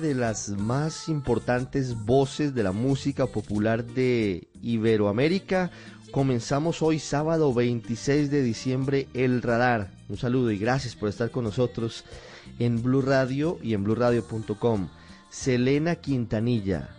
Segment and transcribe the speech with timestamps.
[0.00, 5.70] de las más importantes voces de la música popular de Iberoamérica.
[6.12, 9.90] Comenzamos hoy sábado 26 de diciembre El Radar.
[10.08, 12.04] Un saludo y gracias por estar con nosotros
[12.58, 14.88] en Blue Radio y en bluradio.com.
[15.30, 16.90] Selena Quintanilla,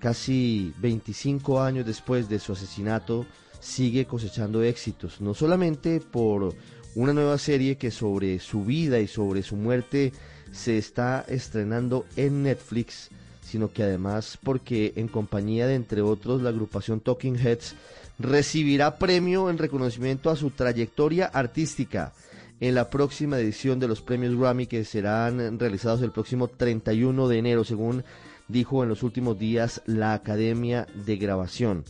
[0.00, 3.26] casi 25 años después de su asesinato,
[3.60, 6.54] sigue cosechando éxitos, no solamente por
[6.94, 10.12] una nueva serie que sobre su vida y sobre su muerte
[10.52, 13.10] se está estrenando en Netflix,
[13.42, 17.74] sino que además porque en compañía de entre otros la agrupación Talking Heads
[18.18, 22.12] recibirá premio en reconocimiento a su trayectoria artística
[22.60, 27.38] en la próxima edición de los premios Grammy que serán realizados el próximo 31 de
[27.38, 28.04] enero, según
[28.48, 31.84] dijo en los últimos días la Academia de Grabación.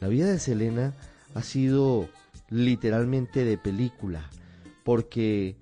[0.00, 0.94] La vida de Selena
[1.34, 2.08] ha sido
[2.48, 4.30] literalmente de película,
[4.84, 5.56] porque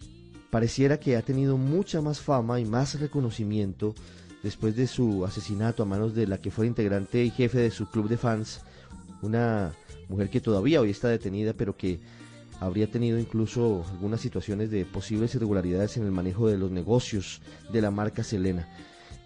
[0.55, 3.93] pareciera que ha tenido mucha más fama y más reconocimiento
[4.45, 7.91] después de su asesinato a manos de la que fue integrante y jefe de su
[7.91, 8.61] club de fans,
[9.21, 9.73] una
[10.09, 11.99] mujer que todavía hoy está detenida, pero que
[12.61, 17.83] habría tenido incluso algunas situaciones de posibles irregularidades en el manejo de los negocios de
[17.83, 18.69] la marca Selena.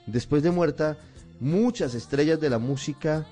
[0.07, 0.97] Después de muerta,
[1.41, 3.27] muchas estrellas de la música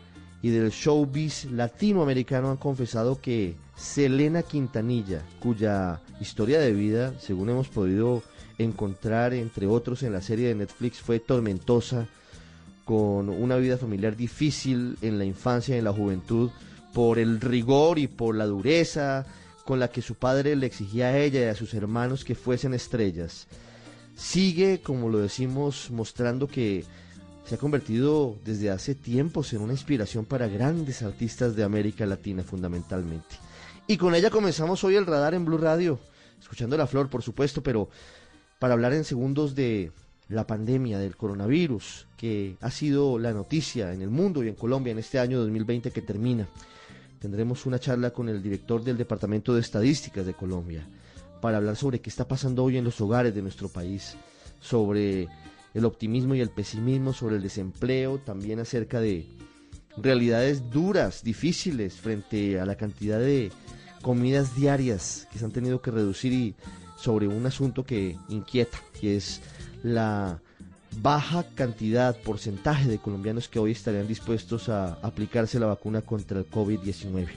[0.46, 7.66] y del showbiz latinoamericano han confesado que Selena Quintanilla, cuya historia de vida, según hemos
[7.66, 8.22] podido
[8.56, 12.06] encontrar entre otros en la serie de Netflix, fue tormentosa,
[12.84, 16.52] con una vida familiar difícil en la infancia y en la juventud,
[16.94, 19.26] por el rigor y por la dureza
[19.64, 22.72] con la que su padre le exigía a ella y a sus hermanos que fuesen
[22.72, 23.48] estrellas.
[24.14, 26.84] Sigue, como lo decimos, mostrando que
[27.46, 32.42] se ha convertido desde hace tiempos en una inspiración para grandes artistas de América Latina
[32.42, 33.36] fundamentalmente.
[33.86, 36.00] Y con ella comenzamos hoy el radar en Blue Radio,
[36.40, 37.88] escuchando la flor por supuesto, pero
[38.58, 39.92] para hablar en segundos de
[40.28, 44.90] la pandemia del coronavirus, que ha sido la noticia en el mundo y en Colombia
[44.90, 46.48] en este año 2020 que termina.
[47.20, 50.84] Tendremos una charla con el director del Departamento de Estadísticas de Colombia
[51.40, 54.16] para hablar sobre qué está pasando hoy en los hogares de nuestro país,
[54.58, 55.28] sobre
[55.76, 59.26] el optimismo y el pesimismo sobre el desempleo, también acerca de
[59.98, 63.52] realidades duras, difíciles frente a la cantidad de
[64.00, 66.54] comidas diarias que se han tenido que reducir y
[66.96, 69.42] sobre un asunto que inquieta, que es
[69.82, 70.40] la
[71.02, 76.48] baja cantidad, porcentaje de colombianos que hoy estarían dispuestos a aplicarse la vacuna contra el
[76.48, 77.28] COVID-19.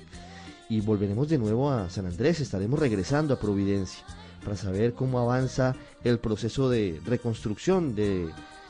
[0.69, 4.05] Y volveremos de nuevo a San Andrés, estaremos regresando a Providencia
[4.43, 8.29] para saber cómo avanza el proceso de reconstrucción de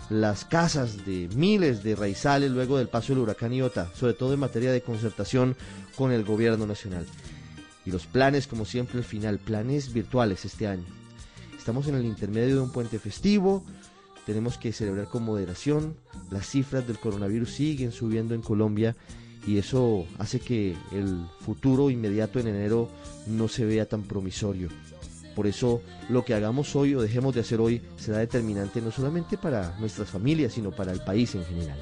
[0.10, 4.40] las casas de miles de raizales luego del paso del huracán Iota, sobre todo en
[4.40, 5.56] materia de concertación
[5.96, 7.06] con el gobierno nacional.
[7.86, 10.86] Y los planes, como siempre, al final, planes virtuales este año.
[11.58, 13.64] Estamos en el intermedio de un puente festivo,
[14.26, 15.96] tenemos que celebrar con moderación,
[16.32, 18.96] las cifras del coronavirus siguen subiendo en Colombia
[19.48, 22.90] y eso hace que el futuro inmediato en enero
[23.28, 24.70] no se vea tan promisorio.
[25.40, 29.38] Por eso lo que hagamos hoy o dejemos de hacer hoy será determinante no solamente
[29.38, 31.78] para nuestras familias, sino para el país en general.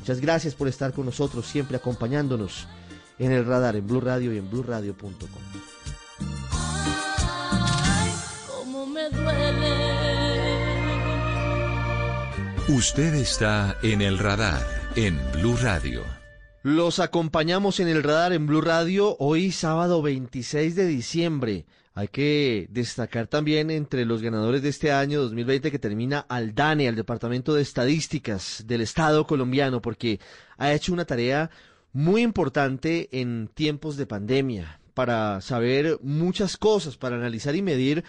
[0.00, 2.66] Muchas gracias por estar con nosotros, siempre acompañándonos
[3.20, 5.28] en el radar, en Blue Radio y en BlueRadio.com.
[12.66, 16.02] Usted está en el radar en Blue Radio.
[16.64, 21.66] Los acompañamos en el radar en Blue Radio hoy sábado 26 de diciembre.
[21.96, 26.88] Hay que destacar también entre los ganadores de este año 2020 que termina al DANE,
[26.88, 30.20] al Departamento de Estadísticas del Estado colombiano, porque
[30.58, 31.48] ha hecho una tarea
[31.94, 38.04] muy importante en tiempos de pandemia para saber muchas cosas, para analizar y medir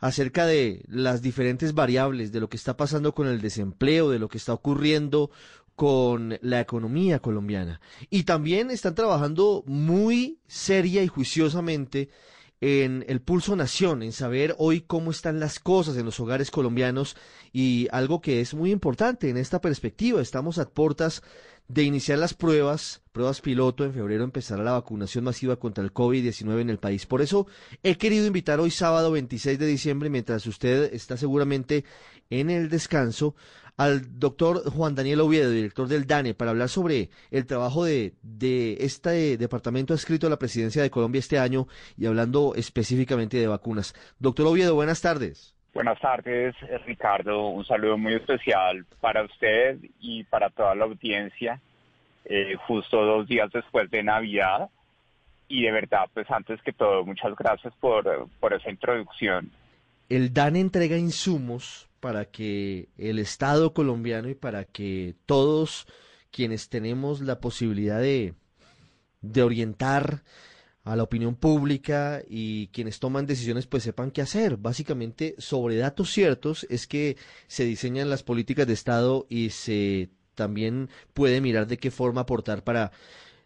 [0.00, 4.28] acerca de las diferentes variables, de lo que está pasando con el desempleo, de lo
[4.28, 5.30] que está ocurriendo
[5.74, 7.82] con la economía colombiana.
[8.08, 12.08] Y también están trabajando muy seria y juiciosamente
[12.60, 17.16] en el Pulso Nación, en saber hoy cómo están las cosas en los hogares colombianos
[17.58, 20.20] y algo que es muy importante en esta perspectiva.
[20.20, 21.22] Estamos a puertas
[21.68, 26.60] de iniciar las pruebas, pruebas piloto, en febrero empezará la vacunación masiva contra el COVID-19
[26.60, 27.06] en el país.
[27.06, 27.46] Por eso
[27.82, 31.86] he querido invitar hoy sábado 26 de diciembre, mientras usted está seguramente
[32.28, 33.34] en el descanso,
[33.78, 38.76] al doctor Juan Daniel Oviedo, director del DANE, para hablar sobre el trabajo de, de
[38.80, 43.94] este departamento adscrito a la presidencia de Colombia este año y hablando específicamente de vacunas.
[44.18, 45.55] Doctor Oviedo, buenas tardes.
[45.76, 46.54] Buenas tardes,
[46.86, 47.48] Ricardo.
[47.48, 51.60] Un saludo muy especial para usted y para toda la audiencia,
[52.24, 54.70] eh, justo dos días después de Navidad.
[55.48, 59.50] Y de verdad, pues antes que todo, muchas gracias por, por esa introducción.
[60.08, 65.86] El DANE entrega insumos para que el Estado colombiano y para que todos
[66.30, 68.32] quienes tenemos la posibilidad de,
[69.20, 70.22] de orientar
[70.86, 74.56] a la opinión pública y quienes toman decisiones pues sepan qué hacer.
[74.56, 77.16] Básicamente sobre datos ciertos es que
[77.48, 82.62] se diseñan las políticas de Estado y se también puede mirar de qué forma aportar
[82.62, 82.92] para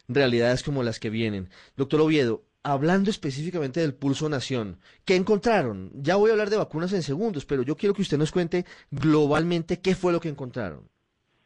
[0.07, 1.49] realidades como las que vienen.
[1.77, 5.91] Doctor Oviedo, hablando específicamente del Pulso Nación, ¿qué encontraron?
[5.95, 8.67] Ya voy a hablar de vacunas en segundos, pero yo quiero que usted nos cuente
[8.91, 10.83] globalmente qué fue lo que encontraron.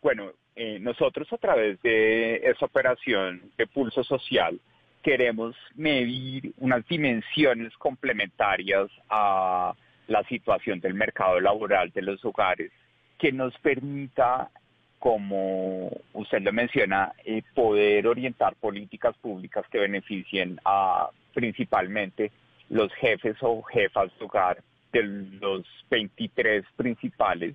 [0.03, 4.61] Bueno, eh, nosotros a través de esa operación de Pulso Social,
[5.05, 9.75] queremos medir unas dimensiones complementarias a
[10.09, 12.73] la situación del mercado laboral de los hogares
[13.19, 14.51] que nos permita,
[14.99, 22.33] como usted lo menciona, eh, poder orientar políticas públicas que beneficien a principalmente
[22.71, 27.55] los jefes o jefas de hogar de los 23 principales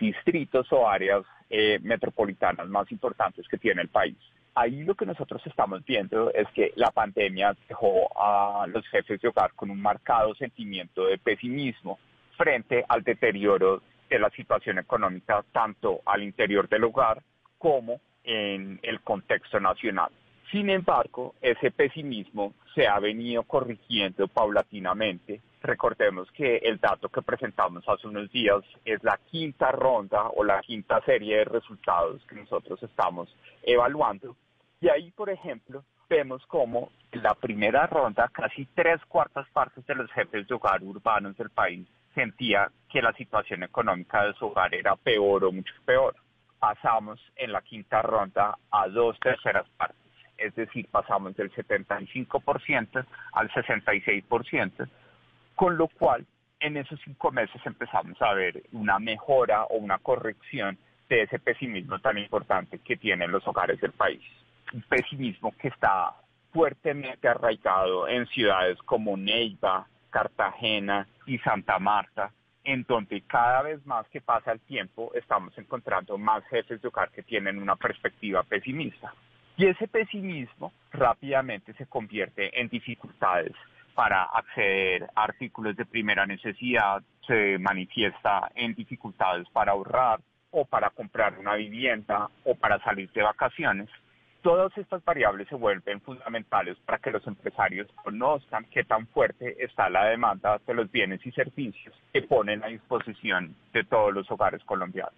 [0.00, 4.16] distritos o áreas eh, metropolitanas más importantes que tiene el país
[4.58, 9.28] ahí lo que nosotros estamos viendo es que la pandemia dejó a los jefes de
[9.28, 11.98] hogar con un marcado sentimiento de pesimismo
[12.36, 17.22] frente al deterioro de la situación económica tanto al interior del hogar
[17.58, 20.10] como en el contexto nacional.
[20.50, 25.40] Sin embargo, ese pesimismo se ha venido corrigiendo paulatinamente.
[25.60, 30.60] Recordemos que el dato que presentamos hace unos días es la quinta ronda o la
[30.62, 33.28] quinta serie de resultados que nosotros estamos
[33.62, 34.36] evaluando
[34.80, 39.94] y ahí, por ejemplo, vemos como en la primera ronda casi tres cuartas partes de
[39.94, 44.74] los jefes de hogar urbanos del país sentía que la situación económica de su hogar
[44.74, 46.16] era peor o mucho peor.
[46.58, 53.50] Pasamos en la quinta ronda a dos terceras partes, es decir, pasamos del 75% al
[53.50, 54.88] 66%,
[55.54, 56.26] con lo cual
[56.60, 60.78] en esos cinco meses empezamos a ver una mejora o una corrección
[61.08, 64.22] de ese pesimismo tan importante que tienen los hogares del país
[64.72, 66.14] un pesimismo que está
[66.52, 72.32] fuertemente arraigado en ciudades como Neiva, Cartagena y Santa Marta,
[72.64, 77.10] en donde cada vez más que pasa el tiempo estamos encontrando más jefes de hogar
[77.10, 79.12] que tienen una perspectiva pesimista.
[79.56, 83.52] Y ese pesimismo rápidamente se convierte en dificultades
[83.94, 90.20] para acceder a artículos de primera necesidad, se manifiesta en dificultades para ahorrar
[90.50, 93.88] o para comprar una vivienda o para salir de vacaciones
[94.42, 99.90] Todas estas variables se vuelven fundamentales para que los empresarios conozcan qué tan fuerte está
[99.90, 104.62] la demanda de los bienes y servicios que ponen a disposición de todos los hogares
[104.64, 105.14] colombianos.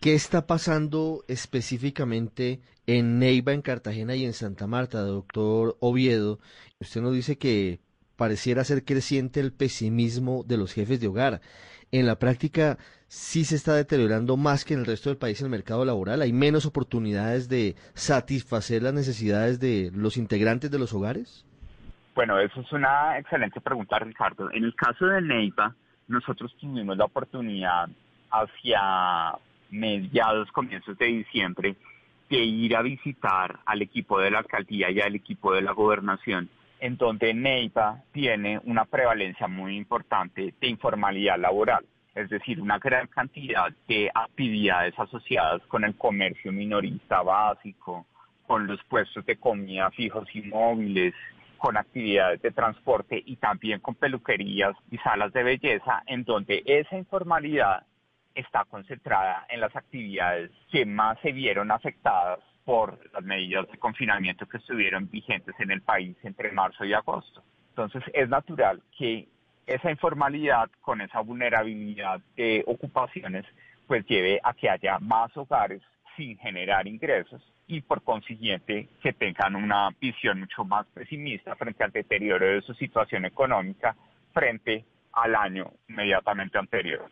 [0.00, 6.38] ¿Qué está pasando específicamente en Neiva, en Cartagena y en Santa Marta, doctor Oviedo?
[6.78, 7.80] Usted nos dice que
[8.14, 11.40] pareciera ser creciente el pesimismo de los jefes de hogar
[11.92, 15.48] en la práctica sí se está deteriorando más que en el resto del país el
[15.48, 16.22] mercado laboral?
[16.22, 21.44] ¿Hay menos oportunidades de satisfacer las necesidades de los integrantes de los hogares?
[22.14, 24.50] Bueno, eso es una excelente pregunta, Ricardo.
[24.50, 25.74] En el caso de Neiva,
[26.08, 27.88] nosotros tuvimos la oportunidad
[28.30, 29.38] hacia
[29.70, 31.76] mediados, comienzos de diciembre,
[32.28, 36.50] de ir a visitar al equipo de la alcaldía y al equipo de la gobernación
[36.80, 41.84] en donde Neiva tiene una prevalencia muy importante de informalidad laboral,
[42.14, 48.06] es decir, una gran cantidad de actividades asociadas con el comercio minorista básico,
[48.46, 51.14] con los puestos de comida fijos y móviles,
[51.58, 56.96] con actividades de transporte y también con peluquerías y salas de belleza, en donde esa
[56.96, 57.84] informalidad
[58.34, 64.44] está concentrada en las actividades que más se vieron afectadas por las medidas de confinamiento
[64.44, 67.42] que estuvieron vigentes en el país entre marzo y agosto.
[67.70, 69.26] Entonces es natural que
[69.66, 73.46] esa informalidad con esa vulnerabilidad de ocupaciones
[73.86, 75.80] pues lleve a que haya más hogares
[76.14, 81.90] sin generar ingresos y por consiguiente que tengan una visión mucho más pesimista frente al
[81.90, 83.96] deterioro de su situación económica
[84.34, 84.84] frente
[85.14, 87.10] al año inmediatamente anterior.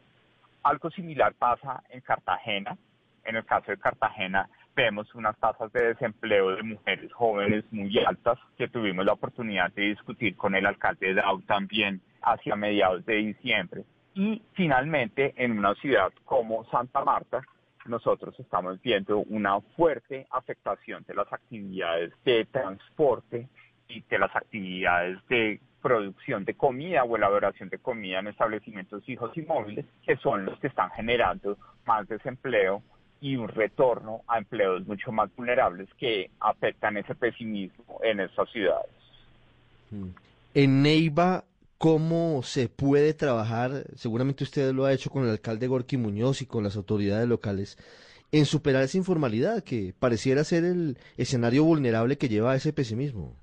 [0.65, 2.77] Algo similar pasa en Cartagena.
[3.25, 8.39] En el caso de Cartagena, vemos unas tasas de desempleo de mujeres jóvenes muy altas
[8.59, 13.85] que tuvimos la oportunidad de discutir con el alcalde Dau también hacia mediados de diciembre.
[14.15, 17.43] Y finalmente, en una ciudad como Santa Marta,
[17.87, 23.49] nosotros estamos viendo una fuerte afectación de las actividades de transporte
[23.89, 29.31] y de las actividades de producción de comida o elaboración de comida en establecimientos fijos
[29.37, 31.57] y móviles, que son los que están generando
[31.87, 32.83] más desempleo
[33.21, 38.91] y un retorno a empleos mucho más vulnerables que afectan ese pesimismo en estas ciudades.
[39.91, 40.09] Mm.
[40.55, 41.45] En Neiva,
[41.79, 46.47] cómo se puede trabajar, seguramente usted lo ha hecho con el alcalde Gorky Muñoz y
[46.47, 47.77] con las autoridades locales,
[48.33, 53.35] en superar esa informalidad que pareciera ser el escenario vulnerable que lleva a ese pesimismo.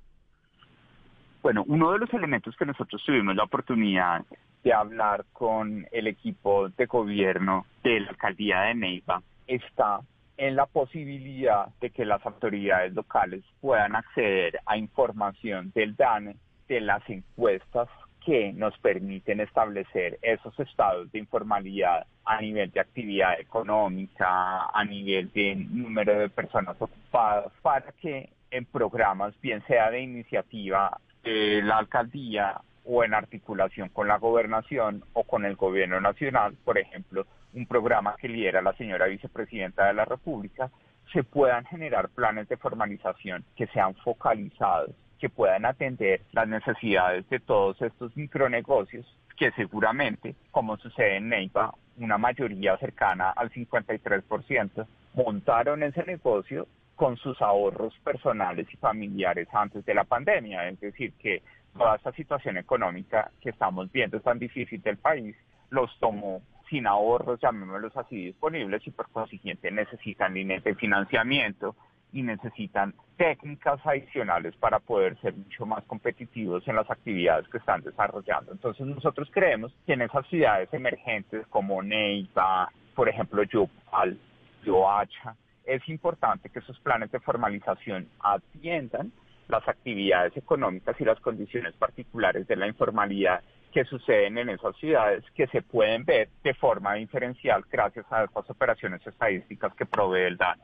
[1.42, 4.24] Bueno, uno de los elementos que nosotros tuvimos la oportunidad
[4.63, 10.01] de hablar con el equipo de gobierno de la alcaldía de Neiva está
[10.38, 16.35] en la posibilidad de que las autoridades locales puedan acceder a información del DANE
[16.67, 17.88] de las encuestas
[18.25, 25.31] que nos permiten establecer esos estados de informalidad a nivel de actividad económica, a nivel
[25.33, 31.79] de número de personas ocupadas, para que en programas, bien sea de iniciativa de la
[31.79, 37.66] alcaldía o en articulación con la gobernación o con el gobierno nacional, por ejemplo, un
[37.66, 40.70] programa que lidera la señora vicepresidenta de la República,
[41.12, 47.40] se puedan generar planes de formalización que sean focalizados, que puedan atender las necesidades de
[47.40, 49.06] todos estos micronegocios
[49.38, 57.18] que seguramente, como sucede en Neiva, una mayoría cercana al 53%, montaron ese negocio con
[57.18, 60.68] sus ahorros personales y familiares antes de la pandemia.
[60.70, 61.42] Es decir, que
[61.77, 65.36] toda esta situación económica que estamos viendo tan difícil del país
[65.70, 71.75] los tomó sin ahorros, llamémoslos así, disponibles y por consiguiente necesitan líneas de financiamiento
[72.13, 77.82] y necesitan técnicas adicionales para poder ser mucho más competitivos en las actividades que están
[77.82, 78.51] desarrollando.
[78.51, 84.18] Entonces nosotros creemos que en esas ciudades emergentes como Neiva, por ejemplo, Yopal,
[84.63, 89.12] Yoacha, es importante que esos planes de formalización atiendan
[89.47, 93.41] las actividades económicas y las condiciones particulares de la informalidad
[93.73, 98.50] que suceden en esas ciudades que se pueden ver de forma diferencial gracias a estas
[98.50, 100.62] operaciones estadísticas que provee el DANE.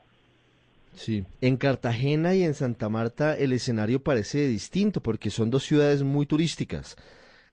[0.94, 6.02] Sí, en Cartagena y en Santa Marta el escenario parece distinto porque son dos ciudades
[6.02, 6.96] muy turísticas.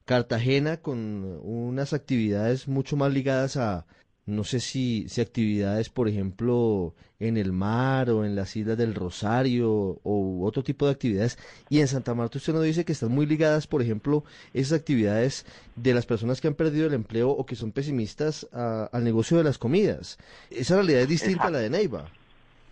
[0.06, 3.86] Cartagena con unas actividades mucho más ligadas a
[4.28, 8.94] no sé si, si actividades, por ejemplo, en el mar o en las Islas del
[8.94, 9.72] Rosario
[10.04, 11.40] o otro tipo de actividades.
[11.70, 15.46] Y en Santa Marta usted nos dice que están muy ligadas, por ejemplo, esas actividades
[15.78, 19.46] de las personas que han perdido el empleo o que son pesimistas al negocio de
[19.46, 20.20] las comidas.
[20.52, 22.06] Esa realidad es distinta a la de Neiva.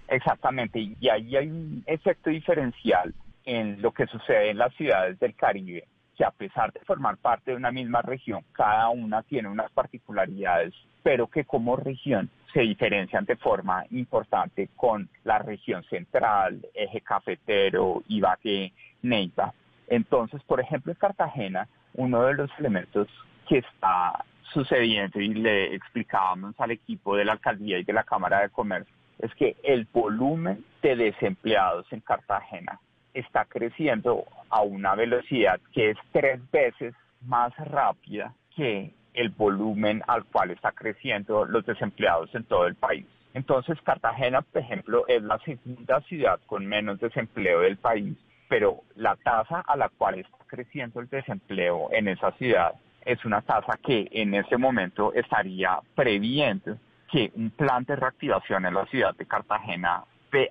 [0.09, 3.13] Exactamente, y ahí hay un efecto diferencial
[3.45, 7.51] en lo que sucede en las ciudades del Caribe que a pesar de formar parte
[7.51, 10.73] de una misma región, cada una tiene unas particularidades,
[11.05, 18.01] pero que como región se diferencian de forma importante con la región central, eje cafetero,
[18.07, 19.53] Ibagué, Neiva.
[19.87, 23.07] Entonces, por ejemplo, en Cartagena, uno de los elementos
[23.47, 28.41] que está sucediendo y le explicábamos al equipo de la alcaldía y de la Cámara
[28.41, 32.79] de Comercio es que el volumen de desempleados en Cartagena
[33.13, 40.25] está creciendo a una velocidad que es tres veces más rápida que el volumen al
[40.25, 43.05] cual está creciendo los desempleados en todo el país.
[43.33, 48.17] Entonces, Cartagena, por ejemplo, es la segunda ciudad con menos desempleo del país,
[48.47, 53.41] pero la tasa a la cual está creciendo el desempleo en esa ciudad es una
[53.41, 56.77] tasa que en ese momento estaría previendo
[57.11, 60.03] que un plan de reactivación en la ciudad de Cartagena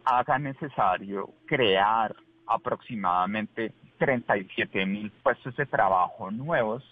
[0.05, 2.15] haga necesario crear
[2.47, 6.83] aproximadamente 37 mil puestos de trabajo nuevos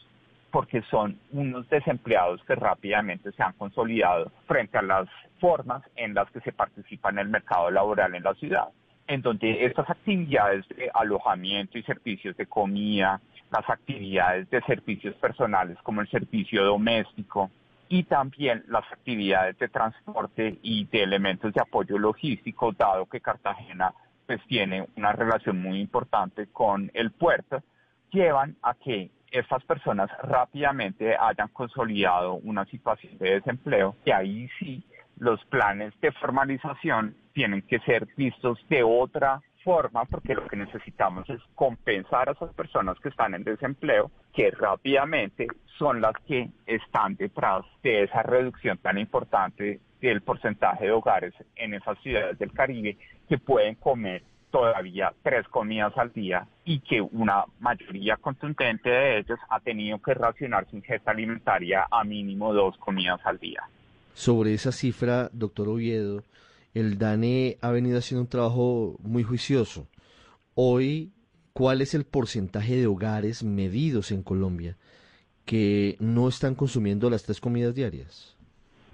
[0.53, 5.09] porque son unos desempleados que rápidamente se han consolidado frente a las
[5.41, 8.69] formas en las que se participa en el mercado laboral en la ciudad,
[9.07, 13.19] en donde estas actividades de alojamiento y servicios de comida,
[13.51, 17.51] las actividades de servicios personales como el servicio doméstico
[17.89, 23.95] y también las actividades de transporte y de elementos de apoyo logístico, dado que Cartagena
[24.27, 27.63] pues tiene una relación muy importante con el puerto,
[28.11, 34.85] llevan a que estas personas rápidamente hayan consolidado una situación de desempleo y ahí sí
[35.17, 41.29] los planes de formalización tienen que ser vistos de otra forma porque lo que necesitamos
[41.31, 45.47] es compensar a esas personas que están en desempleo que rápidamente
[45.79, 51.75] son las que están detrás de esa reducción tan importante del porcentaje de hogares en
[51.75, 52.99] esas ciudades del Caribe
[53.29, 54.23] que pueden comer
[54.53, 60.15] todavía tres comidas al día y que una mayoría contundente de ellos ha tenido que
[60.15, 63.63] racionar su ingesta alimentaria a mínimo dos comidas al día.
[64.15, 66.23] Sobre esa cifra, doctor Oviedo,
[66.75, 69.89] el DANE ha venido haciendo un trabajo muy juicioso.
[70.55, 71.13] Hoy,
[71.55, 74.77] ¿cuál es el porcentaje de hogares medidos en Colombia
[75.47, 78.37] que no están consumiendo las tres comidas diarias?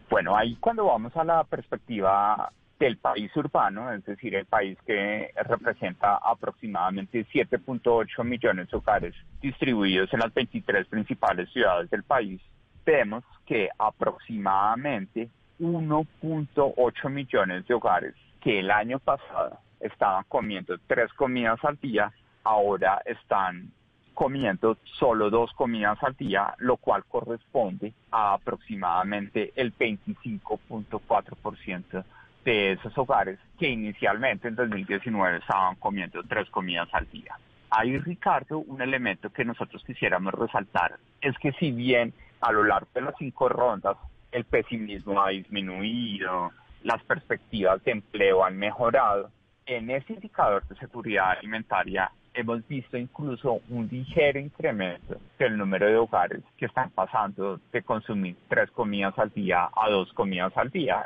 [0.08, 5.32] Bueno, ahí cuando vamos a la perspectiva del país urbano, es decir, el país que
[5.44, 12.40] representa aproximadamente 7.8 millones de hogares distribuidos en las 23 principales ciudades del país,
[12.86, 15.28] vemos que aproximadamente
[15.60, 22.12] 1.8 millones de hogares que el año pasado estaban comiendo tres comidas al día,
[22.44, 23.72] ahora están
[24.14, 32.04] comiendo solo dos comidas al día, lo cual corresponde a aproximadamente el 25.4%
[32.48, 37.36] de esos hogares que inicialmente en 2019 estaban comiendo tres comidas al día.
[37.70, 42.88] Ahí, Ricardo, un elemento que nosotros quisiéramos resaltar es que si bien a lo largo
[42.94, 43.98] de las cinco rondas
[44.32, 46.52] el pesimismo ha disminuido,
[46.84, 49.30] las perspectivas de empleo han mejorado,
[49.66, 55.96] en ese indicador de seguridad alimentaria hemos visto incluso un ligero incremento del número de
[55.96, 61.04] hogares que están pasando de consumir tres comidas al día a dos comidas al día.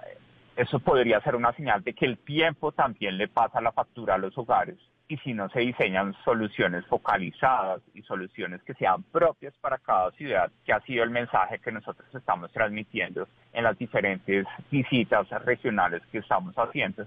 [0.57, 4.19] Eso podría ser una señal de que el tiempo también le pasa la factura a
[4.19, 4.77] los hogares
[5.09, 10.51] y si no se diseñan soluciones focalizadas y soluciones que sean propias para cada ciudad,
[10.65, 16.19] que ha sido el mensaje que nosotros estamos transmitiendo en las diferentes visitas regionales que
[16.19, 17.07] estamos haciendo,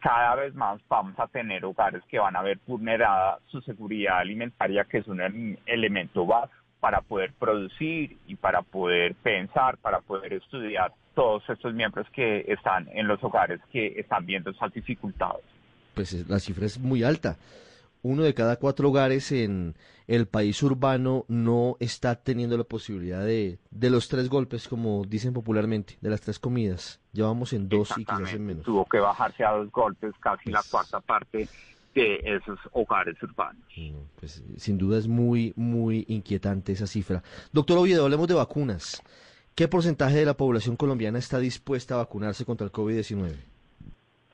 [0.00, 4.84] cada vez más vamos a tener hogares que van a ver vulnerada su seguridad alimentaria,
[4.84, 10.92] que es un elemento básico para poder producir y para poder pensar, para poder estudiar
[11.14, 15.44] todos estos miembros que están en los hogares que están viendo esas dificultades.
[15.94, 17.36] Pues la cifra es muy alta
[18.02, 19.74] uno de cada cuatro hogares en
[20.06, 25.32] el país urbano no está teniendo la posibilidad de, de los tres golpes, como dicen
[25.32, 27.00] popularmente, de las tres comidas.
[27.12, 28.64] Llevamos en dos y quizás en menos.
[28.64, 31.48] Tuvo que bajarse a dos golpes, casi la pues cuarta parte
[31.94, 33.62] de esos hogares urbanos.
[34.18, 37.22] Pues, sin duda es muy, muy inquietante esa cifra.
[37.52, 39.02] Doctor Oviedo, hablemos de vacunas.
[39.60, 43.36] ¿Qué porcentaje de la población colombiana está dispuesta a vacunarse contra el COVID-19?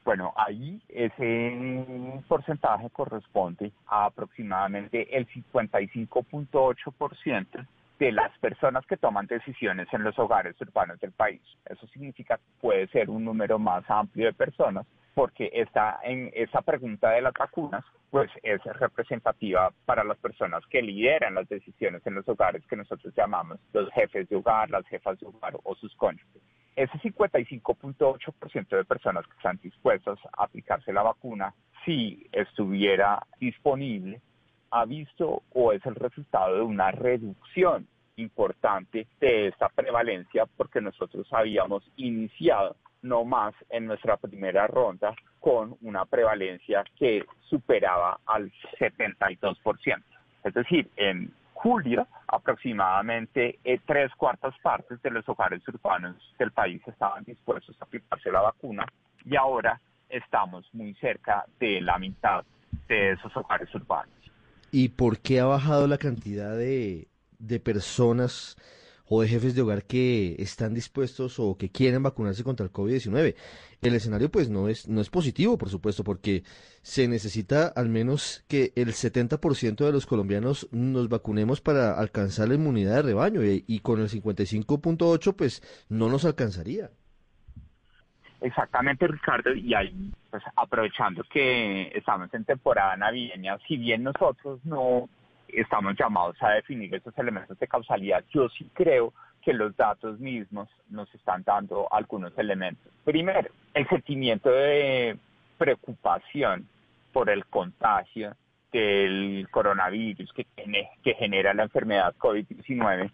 [0.05, 7.67] Bueno, ahí ese porcentaje corresponde a aproximadamente el 55.8%
[7.99, 11.41] de las personas que toman decisiones en los hogares urbanos del país.
[11.65, 16.61] Eso significa que puede ser un número más amplio de personas porque está en esa
[16.61, 22.15] pregunta de las vacunas pues es representativa para las personas que lideran las decisiones en
[22.15, 25.95] los hogares que nosotros llamamos los jefes de hogar, las jefas de hogar o sus
[25.97, 26.43] cónyuges.
[26.77, 31.55] Ese 55.8% de personas que están dispuestas a aplicarse la vacuna,
[31.85, 34.21] si estuviera disponible,
[34.71, 41.27] ha visto o es el resultado de una reducción importante de esta prevalencia porque nosotros
[41.33, 50.03] habíamos iniciado no más en nuestra primera ronda con una prevalencia que superaba al 72%.
[50.45, 56.83] Es decir, en julio, aproximadamente eh, tres cuartas partes de los hogares urbanos del país
[56.87, 58.85] estaban dispuestos a aplicarse la vacuna
[59.25, 62.45] y ahora estamos muy cerca de la mitad
[62.89, 64.16] de esos hogares urbanos.
[64.77, 67.09] ¿Y por qué ha bajado la cantidad de,
[67.39, 68.59] de personas
[69.07, 73.37] o de jefes de hogar que están dispuestos o que quieren vacunarse contra el COVID-19.
[73.81, 76.45] El escenario pues no es, no es positivo, por supuesto, porque
[76.83, 82.57] se necesita al menos que el 70% de los colombianos nos vacunemos para alcanzar la
[82.57, 86.91] inmunidad de rebaño y, y con el 55.8 pues no nos alcanzaría.
[88.41, 95.09] Exactamente, Ricardo, y ahí, pues aprovechando que estamos en temporada navideña, si bien nosotros no
[95.49, 98.25] estamos llamados a definir esos elementos de causalidad.
[98.33, 102.93] Yo sí creo que los datos mismos nos están dando algunos elementos.
[103.05, 105.17] Primero, el sentimiento de
[105.57, 106.69] preocupación
[107.13, 108.37] por el contagio
[108.73, 110.47] del coronavirus que,
[111.03, 113.11] que genera la enfermedad COVID-19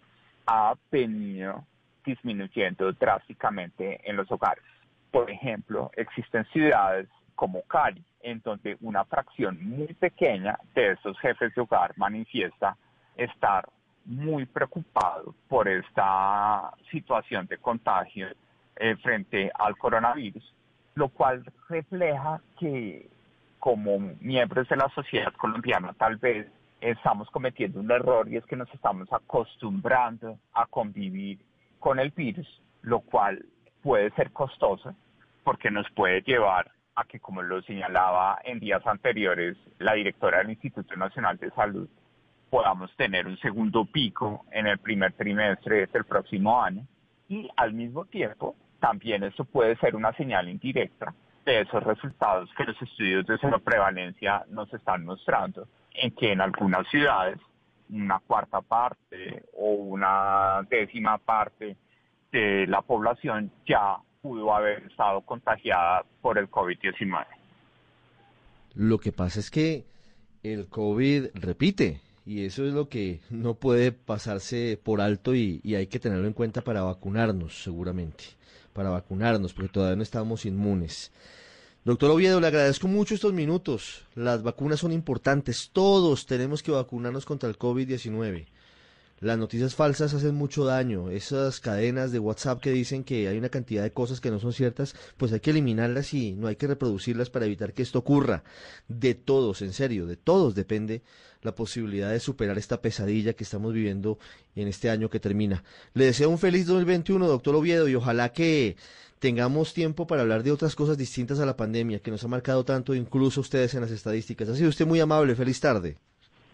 [0.47, 1.63] ha venido
[2.03, 4.63] disminuyendo drásticamente en los hogares.
[5.13, 11.53] Por ejemplo, existen ciudades como Cali, en donde una fracción muy pequeña de esos jefes
[11.53, 12.75] de hogar manifiesta
[13.15, 13.69] estar
[14.05, 18.25] muy preocupado por esta situación de contagio
[18.77, 20.51] eh, frente al coronavirus,
[20.95, 23.07] lo cual refleja que
[23.59, 26.47] como miembros de la sociedad colombiana tal vez
[26.81, 31.37] estamos cometiendo un error y es que nos estamos acostumbrando a convivir
[31.79, 32.47] con el virus,
[32.81, 33.45] lo cual
[33.83, 34.95] puede ser costoso
[35.43, 40.51] porque nos puede llevar a que, como lo señalaba en días anteriores la directora del
[40.51, 41.89] Instituto Nacional de Salud,
[42.49, 46.85] podamos tener un segundo pico en el primer trimestre del próximo año.
[47.27, 51.13] Y al mismo tiempo también eso puede ser una señal indirecta
[51.45, 56.87] de esos resultados que los estudios de prevalencia nos están mostrando, en que en algunas
[56.89, 57.39] ciudades
[57.89, 61.75] una cuarta parte o una décima parte
[62.31, 67.25] de la población ya pudo haber estado contagiada por el COVID-19.
[68.75, 69.83] Lo que pasa es que
[70.43, 75.87] el COVID repite y eso es lo que no puede pasarse por alto y, hay
[75.87, 78.23] que tenerlo en cuenta para vacunarnos, seguramente,
[78.71, 81.11] para vacunarnos, porque todavía no estamos inmunes.
[81.83, 84.05] Doctor Oviedo, le agradezco mucho estos minutos.
[84.15, 88.45] Las vacunas son importantes, todos tenemos que vacunarnos contra el COVID-19.
[89.23, 91.09] Las noticias falsas hacen mucho daño.
[91.09, 94.51] Esas cadenas de WhatsApp que dicen que hay una cantidad de cosas que no son
[94.51, 98.43] ciertas, pues hay que eliminarlas y no hay que reproducirlas para evitar que esto ocurra.
[98.89, 101.03] De todos, en serio, de todos depende
[101.41, 104.19] la posibilidad de superar esta pesadilla que estamos viviendo
[104.57, 105.63] en este año que termina.
[105.93, 108.75] Le deseo un feliz 2021, doctor Oviedo, y ojalá que
[109.19, 112.65] tengamos tiempo para hablar de otras cosas distintas a la pandemia que nos ha marcado
[112.65, 114.49] tanto, incluso ustedes en las estadísticas.
[114.49, 115.33] Ha sido usted muy amable.
[115.33, 115.95] Feliz tarde.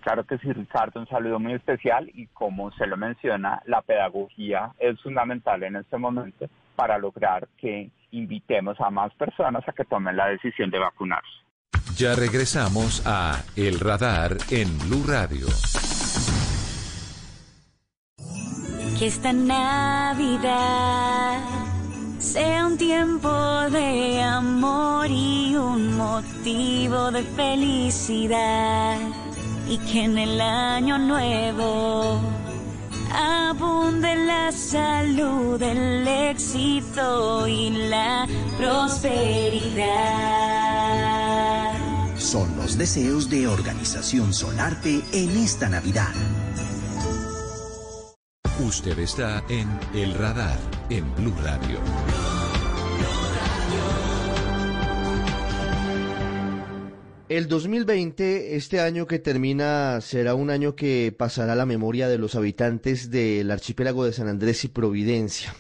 [0.02, 4.72] Claro que sí, Ricardo, un saludo muy especial y como se lo menciona, la pedagogía
[4.80, 10.16] es fundamental en este momento para lograr que invitemos a más personas a que tomen
[10.16, 11.30] la decisión de vacunarse.
[11.96, 15.48] Ya regresamos a El Radar en Blue Radio.
[18.98, 20.50] Que esta Navidad
[22.20, 23.30] sea un tiempo
[23.70, 28.98] de amor y un motivo de felicidad
[29.70, 32.20] y que en el año nuevo
[33.14, 38.28] abunde la salud, el éxito y la
[38.58, 39.90] prosperidad.
[42.18, 46.14] Son los deseos de Organización Solarte en esta Navidad.
[48.60, 50.58] Usted está en El Radar
[50.90, 51.80] en Blue Radio.
[57.30, 62.18] El 2020, este año que termina, será un año que pasará a la memoria de
[62.18, 65.54] los habitantes del archipiélago de San Andrés y Providencia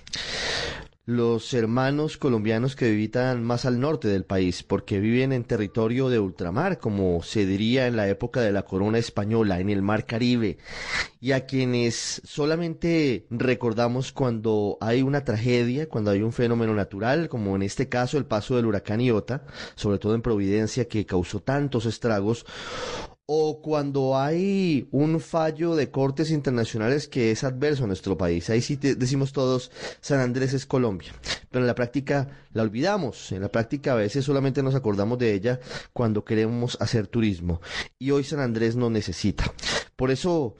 [1.09, 6.19] los hermanos colombianos que habitan más al norte del país, porque viven en territorio de
[6.19, 10.59] ultramar, como se diría en la época de la corona española, en el mar Caribe,
[11.19, 17.55] y a quienes solamente recordamos cuando hay una tragedia, cuando hay un fenómeno natural, como
[17.55, 21.87] en este caso el paso del huracán Iota, sobre todo en Providencia, que causó tantos
[21.87, 22.45] estragos,
[23.31, 28.49] o cuando hay un fallo de cortes internacionales que es adverso a nuestro país.
[28.49, 29.69] Ahí sí decimos todos,
[30.01, 31.11] San Andrés es Colombia.
[31.51, 33.31] Pero en la práctica la olvidamos.
[33.31, 35.59] En la práctica a veces solamente nos acordamos de ella
[35.93, 37.61] cuando queremos hacer turismo.
[37.99, 39.53] Y hoy San Andrés no necesita.
[39.95, 40.55] Por eso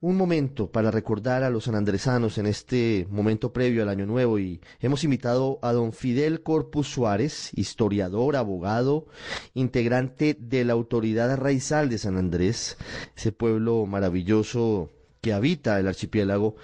[0.00, 4.60] un momento para recordar a los sanandresanos en este momento previo al Año Nuevo y
[4.80, 9.06] hemos invitado a don Fidel Corpus Suárez, historiador, abogado,
[9.52, 12.78] integrante de la Autoridad Raizal de San Andrés,
[13.14, 14.88] ese pueblo maravilloso
[15.20, 16.56] que habita el archipiélago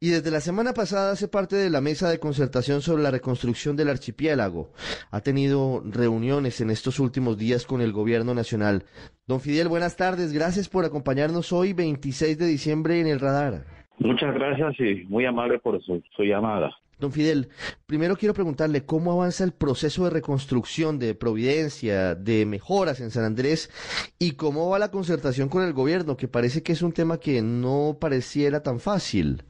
[0.00, 3.76] y desde la semana pasada hace parte de la mesa de concertación sobre la reconstrucción
[3.76, 4.72] del archipiélago.
[5.10, 8.84] Ha tenido reuniones en estos últimos días con el gobierno nacional.
[9.26, 10.32] Don Fidel, buenas tardes.
[10.32, 13.64] Gracias por acompañarnos hoy, 26 de diciembre, en el radar.
[13.98, 16.70] Muchas gracias y muy amable por su, su llamada.
[17.00, 17.48] Don Fidel,
[17.86, 23.24] primero quiero preguntarle cómo avanza el proceso de reconstrucción de Providencia, de mejoras en San
[23.24, 23.70] Andrés
[24.18, 27.40] y cómo va la concertación con el gobierno, que parece que es un tema que
[27.40, 29.42] no pareciera tan fácil.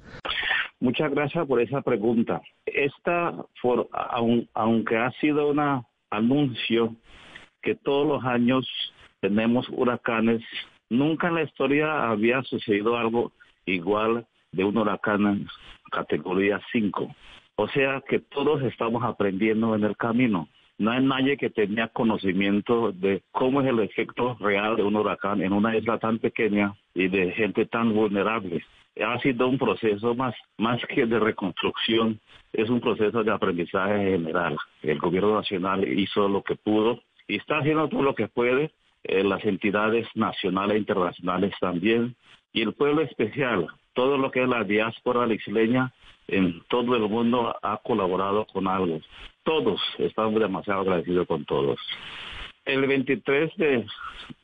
[0.78, 2.40] Muchas gracias por esa pregunta.
[2.64, 3.88] Esta, for,
[4.54, 6.94] aunque ha sido un anuncio
[7.62, 8.64] que todos los años
[9.20, 10.40] tenemos huracanes,
[10.88, 13.32] nunca en la historia había sucedido algo
[13.66, 15.48] igual de un huracán
[15.90, 17.14] categoría 5.
[17.62, 20.48] O sea que todos estamos aprendiendo en el camino.
[20.78, 25.42] No hay nadie que tenía conocimiento de cómo es el efecto real de un huracán
[25.42, 28.64] en una isla tan pequeña y de gente tan vulnerable.
[29.04, 32.18] Ha sido un proceso más, más que de reconstrucción,
[32.50, 34.56] es un proceso de aprendizaje general.
[34.82, 38.70] El gobierno nacional hizo lo que pudo y está haciendo todo lo que puede,
[39.04, 42.16] eh, las entidades nacionales e internacionales también,
[42.54, 45.92] y el pueblo especial, todo lo que es la diáspora isleña
[46.30, 49.00] en todo el mundo ha colaborado con algo.
[49.42, 51.78] Todos estamos demasiado agradecidos con todos.
[52.64, 53.86] El 23 de,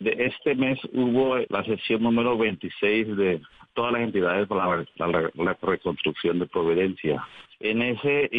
[0.01, 3.40] este mes hubo la sesión número 26 de
[3.75, 7.25] todas las entidades para la, reconstrucción de Providencia.
[7.61, 8.31] En ese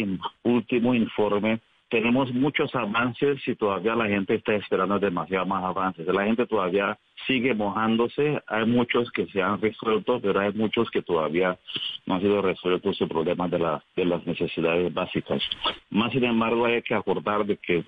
[0.42, 6.06] último informe tenemos muchos avances y todavía la gente está esperando demasiado más avances.
[6.06, 8.42] La gente todavía sigue mojándose.
[8.46, 11.58] Hay muchos que se han resuelto, pero hay muchos que todavía
[12.06, 15.42] no han sido resueltos su problema de, la, de las necesidades básicas.
[15.90, 17.82] Más sin embargo, hay que acordar de que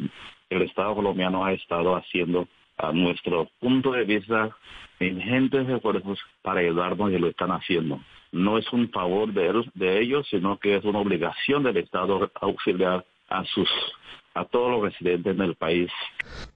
[0.49, 4.57] el Estado colombiano ha estado haciendo a nuestro punto de vista
[4.99, 8.01] ingentes esfuerzos para ayudarnos y lo están haciendo.
[8.33, 13.05] No es un favor de de ellos, sino que es una obligación del Estado auxiliar
[13.31, 13.69] a sus
[14.41, 15.91] a todos los residentes del país.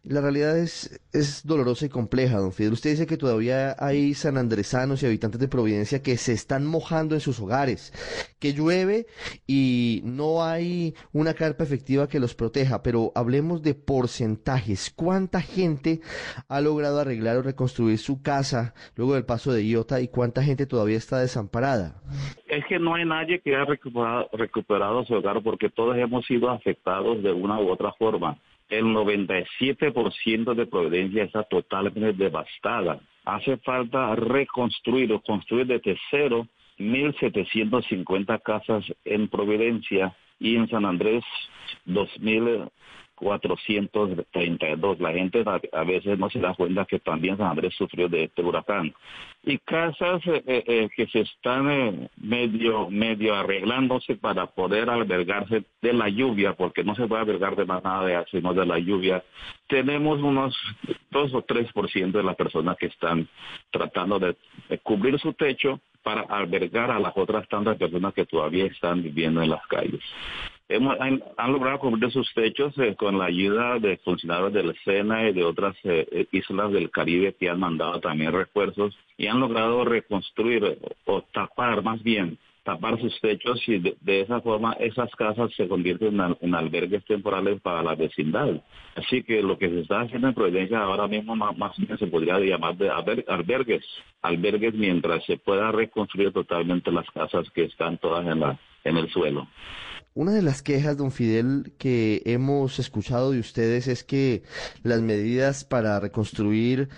[0.03, 2.73] La realidad es, es dolorosa y compleja, don Fidel.
[2.73, 7.21] Usted dice que todavía hay sanandresanos y habitantes de Providencia que se están mojando en
[7.21, 7.93] sus hogares,
[8.39, 9.07] que llueve
[9.47, 14.93] y no hay una carpa efectiva que los proteja, pero hablemos de porcentajes.
[14.95, 16.01] ¿Cuánta gente
[16.49, 20.67] ha logrado arreglar o reconstruir su casa luego del paso de Iota y cuánta gente
[20.67, 22.03] todavía está desamparada?
[22.49, 26.51] Es que no hay nadie que haya recuperado, recuperado su hogar porque todos hemos sido
[26.51, 28.37] afectados de una u otra forma.
[28.69, 33.01] El 97% de Providencia está totalmente devastada.
[33.25, 36.47] Hace falta reconstruir o construir desde cero
[36.79, 41.25] 1.750 casas en Providencia y en San Andrés
[41.87, 42.71] 2.000
[43.15, 45.01] 432.
[45.01, 48.43] La gente a, veces no se da cuenta que también San Andrés sufrió de este
[48.43, 48.95] huracán.
[49.43, 55.93] Y casas eh, eh, eh, que se están medio, medio arreglándose para poder albergarse de
[55.93, 59.23] la lluvia, porque no se puede albergar de más nada de, sino de la lluvia.
[59.69, 60.57] Tenemos unos
[61.11, 63.29] 2 o 3% de las personas que están
[63.71, 64.37] tratando de
[64.83, 69.51] cubrir su techo para albergar a las otras tantas personas que todavía están viviendo en
[69.51, 70.03] las calles
[70.77, 75.33] han, logrado cubrir sus techos eh, con la ayuda de funcionarios de la SENA y
[75.33, 79.85] de otras eh, eh, islas del Caribe que han mandado también refuerzos y han logrado
[79.85, 85.69] reconstruir o, tapar más bien tapar sus techos y de, esa forma esas casas se
[85.69, 88.63] convierten en, albergues temporales para la vecindad.
[88.97, 92.39] Así que lo que se está haciendo en Providencia ahora mismo más, bien se podría
[92.41, 93.85] llamar de albergues,
[94.23, 99.11] albergues mientras se pueda reconstruir totalmente las casas que están todas en, la, en el
[99.11, 99.47] suelo.
[100.17, 104.45] Una de las quejas, don Fidel, que hemos escuchado de ustedes es que
[104.85, 106.89] las medidas para reconstruir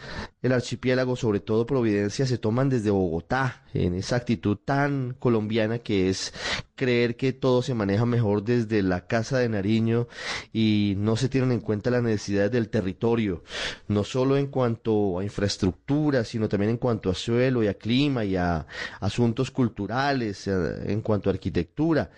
[0.42, 6.08] el archipiélago, sobre todo Providencia, se toman desde Bogotá, en esa actitud tan colombiana que
[6.08, 6.32] es
[6.74, 10.08] creer que todo se maneja mejor desde la Casa de Nariño
[10.52, 13.42] y no se tienen en cuenta las necesidades del territorio,
[13.88, 18.24] no solo en cuanto a infraestructura, sino también en cuanto a suelo y a clima
[18.24, 18.66] y a
[19.00, 20.52] asuntos culturales, eh,
[20.86, 22.10] en cuanto a arquitectura.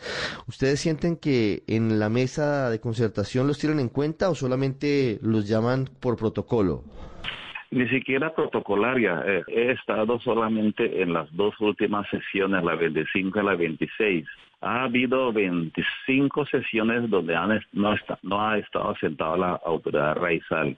[0.47, 5.47] ¿Ustedes sienten que en la mesa de concertación los tienen en cuenta o solamente los
[5.47, 6.83] llaman por protocolo?
[7.71, 9.23] Ni siquiera protocolaria.
[9.27, 14.25] Eh, he estado solamente en las dos últimas sesiones, la 25 y la 26.
[14.63, 17.35] Ha habido 25 sesiones donde
[17.75, 20.75] no, no ha estado sentada la autoridad raizal.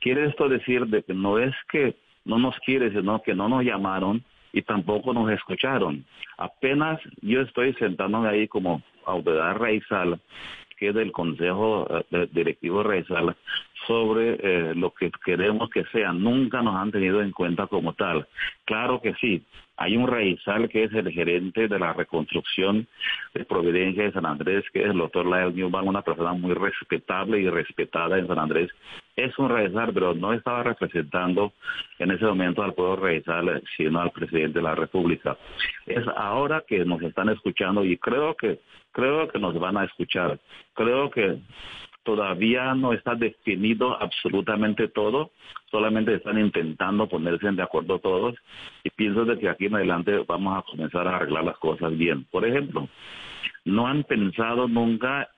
[0.00, 3.64] Quiere esto decir de que no es que no nos quiere, sino que no nos
[3.64, 6.04] llamaron y tampoco nos escucharon.
[6.38, 10.20] Apenas yo estoy sentándome ahí como autoridad raizal,
[10.76, 13.36] que es del Consejo eh, Directivo Raizal,
[13.86, 16.12] sobre eh, lo que queremos que sea.
[16.12, 18.26] Nunca nos han tenido en cuenta como tal.
[18.64, 19.44] Claro que sí.
[19.76, 22.86] Hay un raizal que es el gerente de la reconstrucción
[23.34, 27.40] de Providencia de San Andrés, que es el doctor Lael Newman, una persona muy respetable
[27.40, 28.70] y respetada en San Andrés.
[29.14, 31.52] Es un raizal, pero no estaba representando
[31.98, 35.36] en ese momento al pueblo raizal, sino al presidente de la República.
[35.86, 38.60] Es ahora que nos están escuchando y creo que
[38.92, 40.38] creo que nos van a escuchar.
[40.74, 41.38] Creo que
[42.02, 45.30] todavía no está definido absolutamente todo,
[45.70, 48.34] solamente están intentando ponerse de acuerdo todos
[48.82, 52.24] y pienso de que aquí en adelante vamos a comenzar a arreglar las cosas bien.
[52.30, 52.88] Por ejemplo,
[53.64, 55.28] no han pensado nunca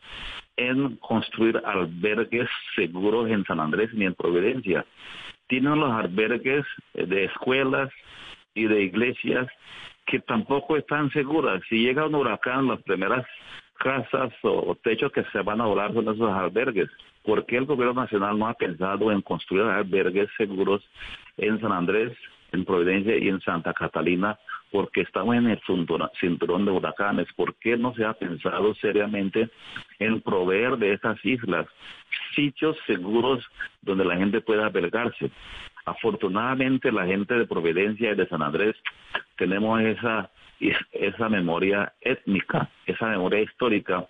[0.56, 4.84] en construir albergues seguros en San Andrés ni en Providencia.
[5.46, 6.64] Tienen los albergues
[6.94, 7.90] de escuelas
[8.54, 9.48] y de iglesias
[10.06, 11.62] que tampoco están seguras.
[11.68, 13.26] Si llega un huracán, las primeras
[13.78, 16.88] casas o techos que se van a volar con esos albergues.
[17.22, 20.82] ¿Por qué el gobierno nacional no ha pensado en construir albergues seguros
[21.36, 22.16] en San Andrés,
[22.52, 24.38] en Providencia y en Santa Catalina?
[24.74, 25.60] Porque estamos en el
[26.18, 27.32] cinturón de huracanes.
[27.36, 29.48] ¿Por qué no se ha pensado seriamente
[30.00, 31.68] en proveer de esas islas
[32.34, 33.46] sitios seguros
[33.82, 35.30] donde la gente pueda albergarse?
[35.84, 38.74] Afortunadamente la gente de Providencia y de San Andrés
[39.36, 40.32] tenemos esa
[40.90, 44.08] esa memoria étnica, esa memoria histórica,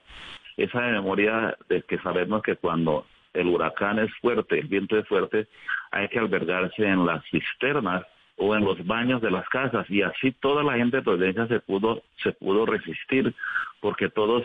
[0.56, 5.46] esa memoria de que sabemos que cuando el huracán es fuerte, el viento es fuerte,
[5.90, 10.32] hay que albergarse en las cisternas o en los baños de las casas y así
[10.32, 13.34] toda la gente de Providencia se pudo se pudo resistir
[13.80, 14.44] porque todos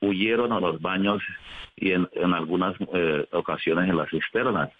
[0.00, 1.22] huyeron a los baños
[1.76, 4.70] y en, algunas eh, ocasiones en las cisternas.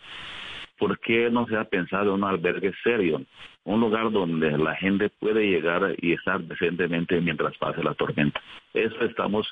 [0.78, 3.22] ¿por qué no se ha pensado en un albergue serio?
[3.64, 8.40] Un lugar donde la gente puede llegar y estar decentemente mientras pase la tormenta.
[8.72, 9.46] Eso estamos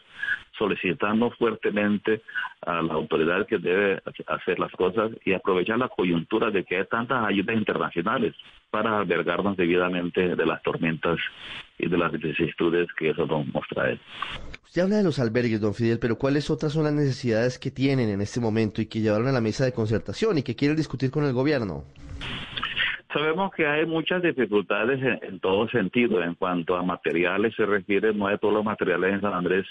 [0.59, 2.23] solicitando fuertemente
[2.63, 6.87] a la autoridad que debe hacer las cosas y aprovechar la coyuntura de que hay
[6.87, 8.35] tantas ayudas internacionales
[8.71, 11.19] para albergarnos debidamente de las tormentas
[11.79, 13.99] y de las vicisitudes que eso nos trae.
[14.65, 18.11] Usted habla de los albergues, don Fidel, pero ¿cuáles otras son las necesidades que tienen
[18.11, 21.11] en este momento y que llevaron a la mesa de concertación y que quieren discutir
[21.11, 21.85] con el gobierno?
[23.13, 26.23] Sabemos que hay muchas dificultades en, todo sentido.
[26.23, 29.67] En cuanto a materiales se refiere, no hay todos los materiales en San Andrés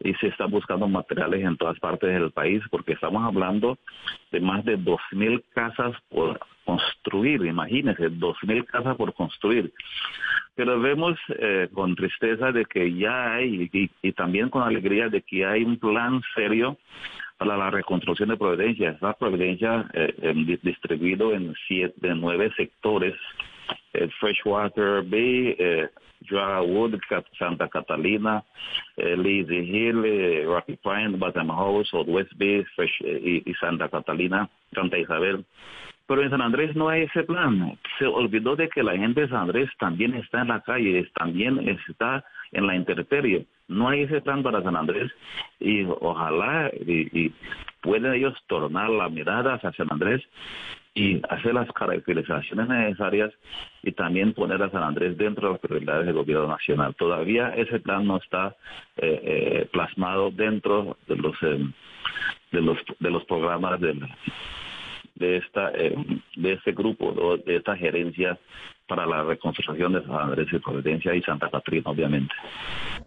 [0.00, 3.78] y se están buscando materiales en todas partes del país porque estamos hablando
[4.30, 9.72] de más de 2.000 casas por construir, imagínense, 2.000 casas por construir.
[10.54, 13.70] Pero vemos eh, con tristeza de que ya hay
[14.02, 16.78] y también con alegría de que hay un plan serio
[17.42, 18.90] para la reconstrucción de Providencia.
[18.90, 23.14] Esta Providencia eh, distribuido en siete, nueve sectores,
[23.94, 25.88] eh, Freshwater Bay, eh,
[26.30, 27.00] Wood,
[27.36, 28.44] Santa Catalina,
[28.96, 34.48] eh, Lazy Hill, eh, Rocky Point, Baton House, West Bay Fresh, y, y Santa Catalina,
[34.72, 35.44] Santa Isabel.
[36.06, 37.76] Pero en San Andrés no hay ese plan.
[37.98, 41.58] Se olvidó de que la gente de San Andrés también está en la calle, también
[41.88, 43.46] está en la intemperie.
[43.72, 45.10] No hay ese plan para San Andrés
[45.58, 47.32] y ojalá y,
[47.80, 50.22] pueden ellos tornar la mirada hacia San Andrés
[50.94, 53.32] y hacer las caracterizaciones necesarias
[53.82, 56.94] y también poner a San Andrés dentro de las prioridades del gobierno nacional.
[56.94, 58.54] Todavía ese plan no está
[58.98, 61.66] eh, eh, plasmado dentro de los eh,
[62.52, 68.38] de los de los programas de esta de este grupo de esta gerencia
[68.88, 72.34] para la reconstrucción de San Andrés y Providencia y Santa Catrina, obviamente.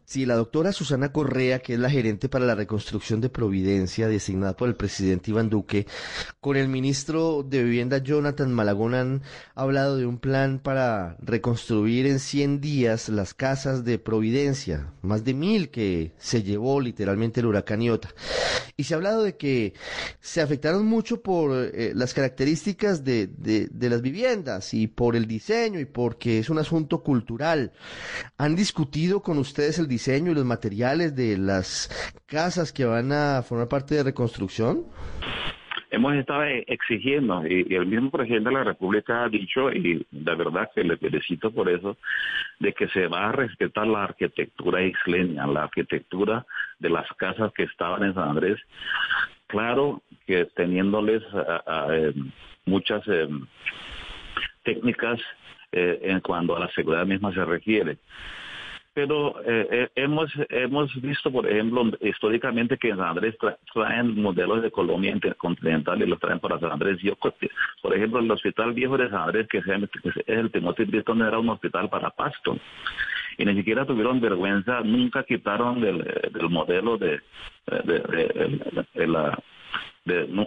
[0.05, 4.55] Sí, la doctora Susana Correa, que es la gerente para la reconstrucción de Providencia, designada
[4.55, 5.87] por el presidente Iván Duque,
[6.39, 9.21] con el ministro de Vivienda Jonathan Malagón han
[9.55, 15.33] hablado de un plan para reconstruir en 100 días las casas de Providencia, más de
[15.33, 18.09] mil que se llevó literalmente el huracán Iota.
[18.77, 19.73] Y se ha hablado de que
[20.19, 25.64] se afectaron mucho por eh, las características de, de las viviendas y por el diseño
[25.73, 27.71] y porque es un asunto cultural.
[28.37, 31.89] ¿Han discutido con ustedes el diseño y los materiales de las
[32.27, 34.85] casas que van a formar parte de reconstrucción?
[35.95, 40.69] hemos estado exigiendo y, el mismo presidente de la República ha dicho y la verdad
[40.75, 41.97] que le felicito por eso
[42.59, 46.45] de que se va a respetar la arquitectura isleña, la arquitectura
[46.79, 48.59] de las casas que estaban en San Andrés.
[49.47, 51.23] Claro que teniéndoles
[51.91, 52.13] eh,
[52.65, 53.29] muchas eh,
[54.63, 55.21] técnicas
[55.75, 57.97] eh, en cuanto a la seguridad misma se requiere
[58.95, 63.35] pero eh, eh, hemos hemos visto, por ejemplo, históricamente que en San Andrés
[63.73, 66.99] traen modelos de Colombia intercontinental y los traen para San Andrés.
[67.01, 69.65] Yo, por ejemplo, el Hospital Viejo de San Andrés, que es
[70.27, 72.57] el Timothy Briston, era un hospital para Pasto.
[73.37, 75.97] Y ni siquiera tuvieron vergüenza, nunca quitaron del,
[76.31, 77.19] del modelo de,
[77.83, 79.37] de, la...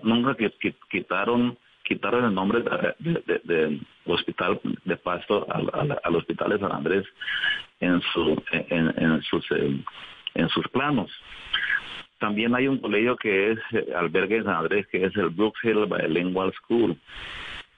[0.03, 0.35] nunca
[0.91, 1.59] quitaron
[1.89, 2.63] quitaron el nombre
[2.99, 7.07] de, hospital de Pasto al, al, hospital de San Andrés
[7.81, 9.81] en, su, en, sus, eh,
[10.35, 11.11] en sus planos.
[12.19, 15.65] También hay un colegio que es eh, albergue de San Andrés, que es el Brooks
[15.65, 16.97] Hill Bilingual School.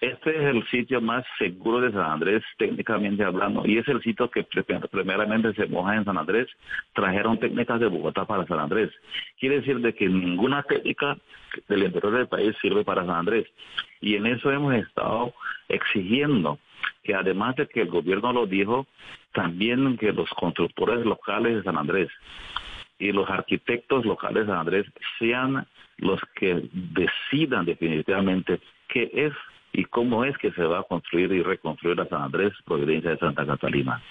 [0.01, 4.31] Este es el sitio más seguro de San Andrés, técnicamente hablando, y es el sitio
[4.31, 4.45] que
[4.91, 6.49] primeramente se moja en San Andrés.
[6.95, 8.91] Trajeron técnicas de Bogotá para San Andrés.
[9.39, 11.19] Quiere decir de que ninguna técnica
[11.69, 13.47] del interior del país sirve para San Andrés.
[14.01, 15.35] Y en eso hemos estado
[15.69, 16.59] exigiendo
[17.03, 18.87] que además de que el gobierno lo dijo,
[19.35, 22.09] también que los constructores locales de San Andrés
[22.99, 24.87] y los arquitectos locales de San Andrés
[25.19, 25.67] sean
[25.99, 29.35] los que decidan definitivamente qué es
[29.73, 33.19] y cómo es que se va a construir y reconstruir a San Andrés, Providencia de
[33.19, 34.03] Santa Catalina.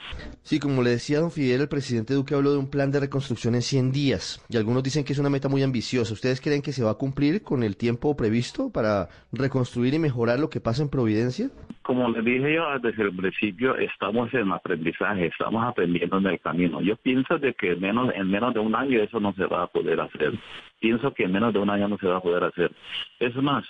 [0.41, 3.55] Sí, como le decía don Fidel, el presidente Duque habló de un plan de reconstrucción
[3.55, 6.13] en 100 días y algunos dicen que es una meta muy ambiciosa.
[6.13, 10.39] ¿Ustedes creen que se va a cumplir con el tiempo previsto para reconstruir y mejorar
[10.39, 11.49] lo que pasa en Providencia?
[11.81, 16.81] Como le dije yo desde el principio, estamos en aprendizaje, estamos aprendiendo en el camino.
[16.81, 19.67] Yo pienso de que menos, en menos de un año eso no se va a
[19.67, 20.33] poder hacer
[20.79, 22.71] pienso que en menos de un año no se va a poder hacer.
[23.19, 23.65] Es más,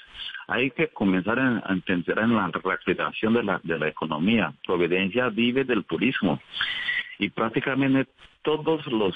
[0.48, 4.54] hay que comenzar a, entender en la reactivación de la, de la economía.
[4.66, 6.40] Providencia vive del turismo
[7.18, 8.10] y prácticamente
[8.42, 9.16] todos los,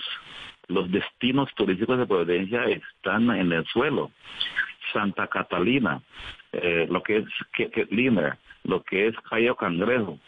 [0.68, 4.12] los destinos turísticos de Providencia están en el suelo.
[4.92, 6.02] Santa Catalina,
[6.52, 7.88] eh, lo que es que
[8.64, 10.20] lo que es Cayo Cangrejo,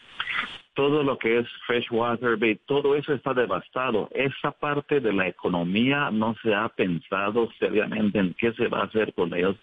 [0.76, 4.08] todo lo que es Freshwater Bay, todo eso está devastado.
[4.14, 8.84] Esa parte de la economía no se ha pensado seriamente en qué se va a
[8.84, 9.56] hacer con ellos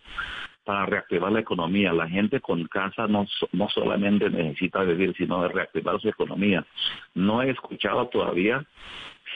[0.66, 1.94] para reactivar la economía.
[1.94, 6.66] La gente con casa no, no solamente necesita vivir, sino reactivar su economía.
[7.14, 8.66] No he escuchado todavía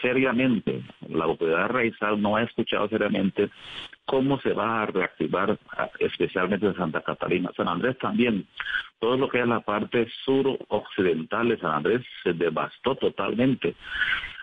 [0.02, 3.50] seriamente, la autoridad raizal no ha escuchado seriamente
[4.06, 5.58] cómo se va a reactivar
[6.00, 7.52] especialmente en Santa Catarina.
[7.56, 8.45] San Andrés también,
[9.00, 13.76] todo lo que es la parte sur occidental de San Andrés se devastó totalmente.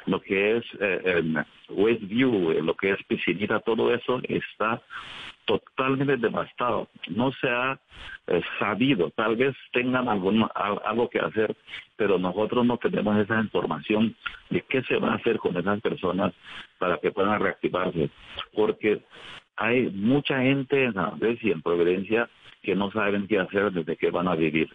[0.07, 4.83] lo que es eh, Westview, lo que es Piscinita, todo eso está
[5.45, 6.89] totalmente devastado.
[7.09, 7.79] No se ha
[8.27, 11.55] eh, sabido, tal vez tengan algún, algo que hacer,
[11.97, 14.15] pero nosotros no tenemos esa información
[14.51, 16.33] de qué se va a hacer con esas personas
[16.79, 18.11] para que puedan reactivarse.
[18.55, 19.03] Porque
[19.57, 22.29] hay mucha gente en Andrés y en Providencia
[22.65, 24.69] que no saben qué hacer desde que van a vivir.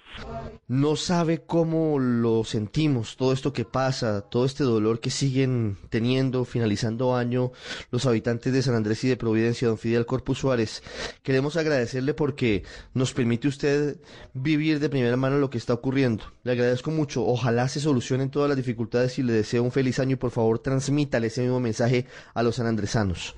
[0.68, 6.46] No sabe cómo lo sentimos, todo esto que pasa, todo este dolor que siguen teniendo,
[6.46, 7.52] finalizando año,
[7.92, 10.84] los habitantes de San Andrés y de Providencia, don Fidel Corpus Suárez.
[11.24, 12.64] Queremos agradecerle porque
[12.94, 13.98] nos permite usted
[14.34, 16.24] vivir de primera mano lo que está ocurriendo.
[16.44, 20.14] Le agradezco mucho, ojalá se solucionen todas las dificultades y le deseo un feliz año
[20.14, 23.36] y por favor transmítale ese mismo mensaje a los sanandresanos.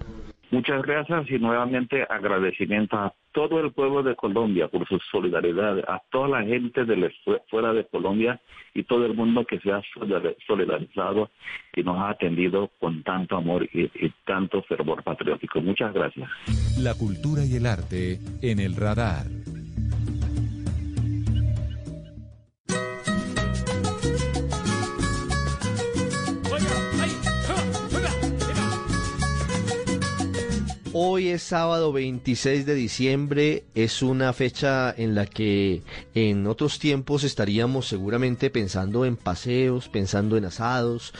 [0.51, 6.01] Muchas gracias y nuevamente agradecimiento a todo el pueblo de Colombia por su solidaridad, a
[6.11, 7.09] toda la gente de
[7.49, 8.39] fuera de Colombia
[8.73, 9.81] y todo el mundo que se ha
[10.45, 11.29] solidarizado
[11.73, 15.61] y nos ha atendido con tanto amor y, y tanto fervor patriótico.
[15.61, 16.29] Muchas gracias.
[16.77, 19.40] La cultura y el arte en el radar.
[31.39, 35.81] Sábado 26 de diciembre, es una fecha en la que
[36.13, 41.13] en otros tiempos estaríamos seguramente pensando en paseos, pensando en asados,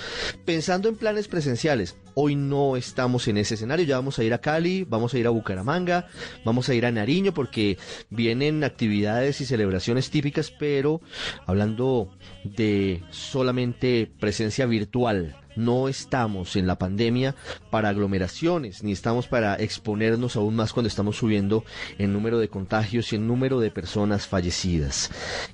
[0.46, 1.96] pensando en planes presenciales.
[2.14, 5.28] Hoy no estamos en ese escenario, ya vamos a ir a Cali, vamos a ir
[5.28, 6.08] a Bucaramanga,
[6.44, 7.78] vamos a ir a Nariño porque
[8.10, 11.02] vienen actividades y celebraciones típicas, pero
[11.46, 12.10] hablando
[12.44, 17.36] de solamente presencia virtual no estamos en la pandemia
[17.70, 21.64] para aglomeraciones, ni estamos para exponernos aún más cuando estamos subiendo
[21.98, 25.12] el número de contagios y el número de personas fallecidas.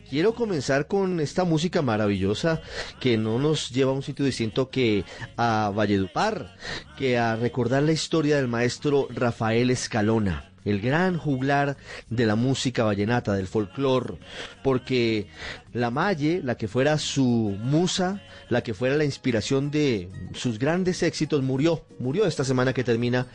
[0.09, 2.61] Quiero comenzar con esta música maravillosa
[2.99, 5.03] que no nos lleva a un sitio distinto que
[5.35, 6.46] a Valledupar,
[6.97, 11.77] que a recordar la historia del maestro Rafael Escalona el gran juglar
[12.09, 14.15] de la música vallenata, del folclore,
[14.63, 15.27] porque
[15.78, 21.03] la Malle, la que fuera su musa, la que fuera la inspiración de sus grandes
[21.03, 23.28] éxitos, murió, murió esta semana que termina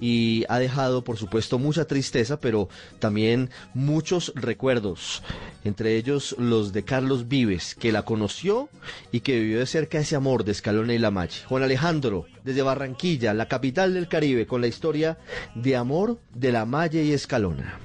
[0.00, 2.68] y ha dejado, por supuesto, mucha tristeza, pero
[2.98, 5.22] también muchos recuerdos,
[5.64, 8.68] entre ellos los de Carlos Vives, que la conoció
[9.10, 11.44] y que vivió de cerca ese amor de Escalona y la Malle.
[11.46, 15.18] Juan Alejandro, desde Barranquilla, la capital del Caribe, con la historia
[15.54, 17.78] de amor de la Malle y Escalona.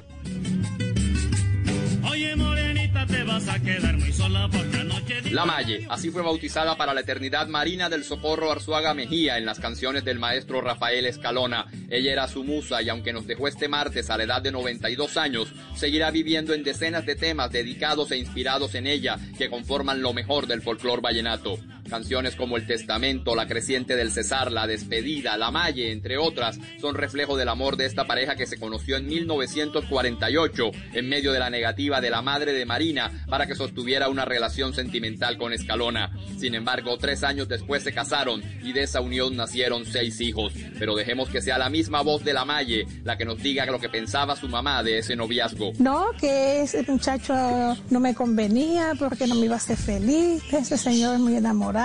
[5.31, 9.59] La Malle, así fue bautizada para la eternidad Marina del Socorro Arzuaga Mejía en las
[9.59, 11.65] canciones del maestro Rafael Escalona.
[11.89, 15.17] Ella era su musa y aunque nos dejó este martes a la edad de 92
[15.17, 20.13] años, seguirá viviendo en decenas de temas dedicados e inspirados en ella que conforman lo
[20.13, 21.59] mejor del folclor vallenato.
[21.87, 26.95] Canciones como El Testamento, La Creciente del Cesar, La Despedida, La Malle, entre otras, son
[26.95, 31.49] reflejo del amor de esta pareja que se conoció en 1948 en medio de la
[31.49, 36.11] negativa de la madre de Marina para que sostuviera una relación sentimental con Escalona.
[36.37, 40.53] Sin embargo, tres años después se casaron y de esa unión nacieron seis hijos.
[40.77, 43.79] Pero dejemos que sea la misma voz de la Malle la que nos diga lo
[43.79, 45.73] que pensaba su mamá de ese noviazgo.
[45.79, 47.33] No, que ese muchacho
[47.89, 50.43] no me convenía porque no me iba a hacer feliz.
[50.51, 51.76] Ese señor es muy enamorado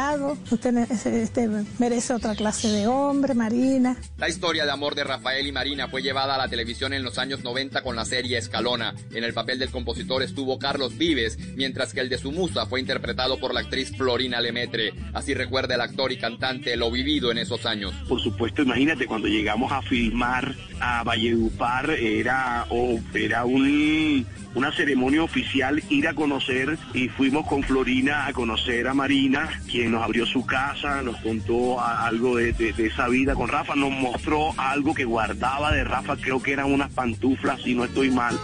[0.51, 0.75] usted
[1.07, 3.97] este, merece otra clase de hombre, Marina.
[4.17, 7.19] La historia de amor de Rafael y Marina fue llevada a la televisión en los
[7.19, 8.95] años 90 con la serie Escalona.
[9.13, 12.81] En el papel del compositor estuvo Carlos Vives, mientras que el de su musa fue
[12.81, 14.95] interpretado por la actriz Florina Lemetre.
[15.13, 17.93] Así recuerda el actor y cantante lo vivido en esos años.
[18.09, 25.23] Por supuesto, imagínate cuando llegamos a filmar a Valledupar, era, oh, era un una ceremonia
[25.23, 30.27] oficial, ir a conocer y fuimos con Florina a conocer a Marina, quien nos abrió
[30.27, 35.73] su casa, nos contó algo de, esa vida con Rafa, nos mostró algo que guardaba
[35.73, 38.39] de Rafa, creo que eran unas pantuflas, si no estoy mal.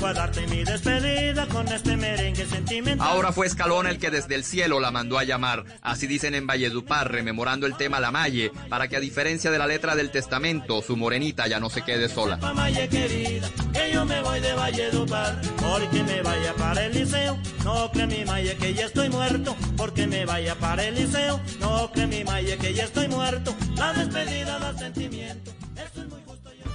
[0.00, 3.06] Despedida con este merengue sentimental.
[3.06, 5.64] Ahora fue Escalona el que desde el cielo la mandó a llamar.
[5.82, 9.66] Así dicen en Valledupar, rememorando el tema La Malle, para que a diferencia de la
[9.66, 12.38] letra del testamento, su morenita ya no se quede sola.
[12.38, 17.38] Malle querida, que yo me voy de Valledupar, porque me vaya para el liceo.
[17.64, 21.40] No cree mi Malle que ya estoy muerto, porque me vaya para el liceo.
[21.60, 23.54] No cree mi Malle que ya estoy muerto.
[23.76, 25.52] La despedida da sentimiento.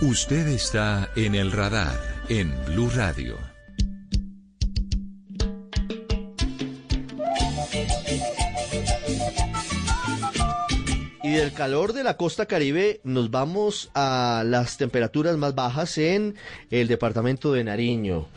[0.02, 3.38] Usted está en el radar en Blue Radio.
[11.24, 16.36] Y del calor de la costa caribe nos vamos a las temperaturas más bajas en
[16.72, 18.28] el departamento de Nariño.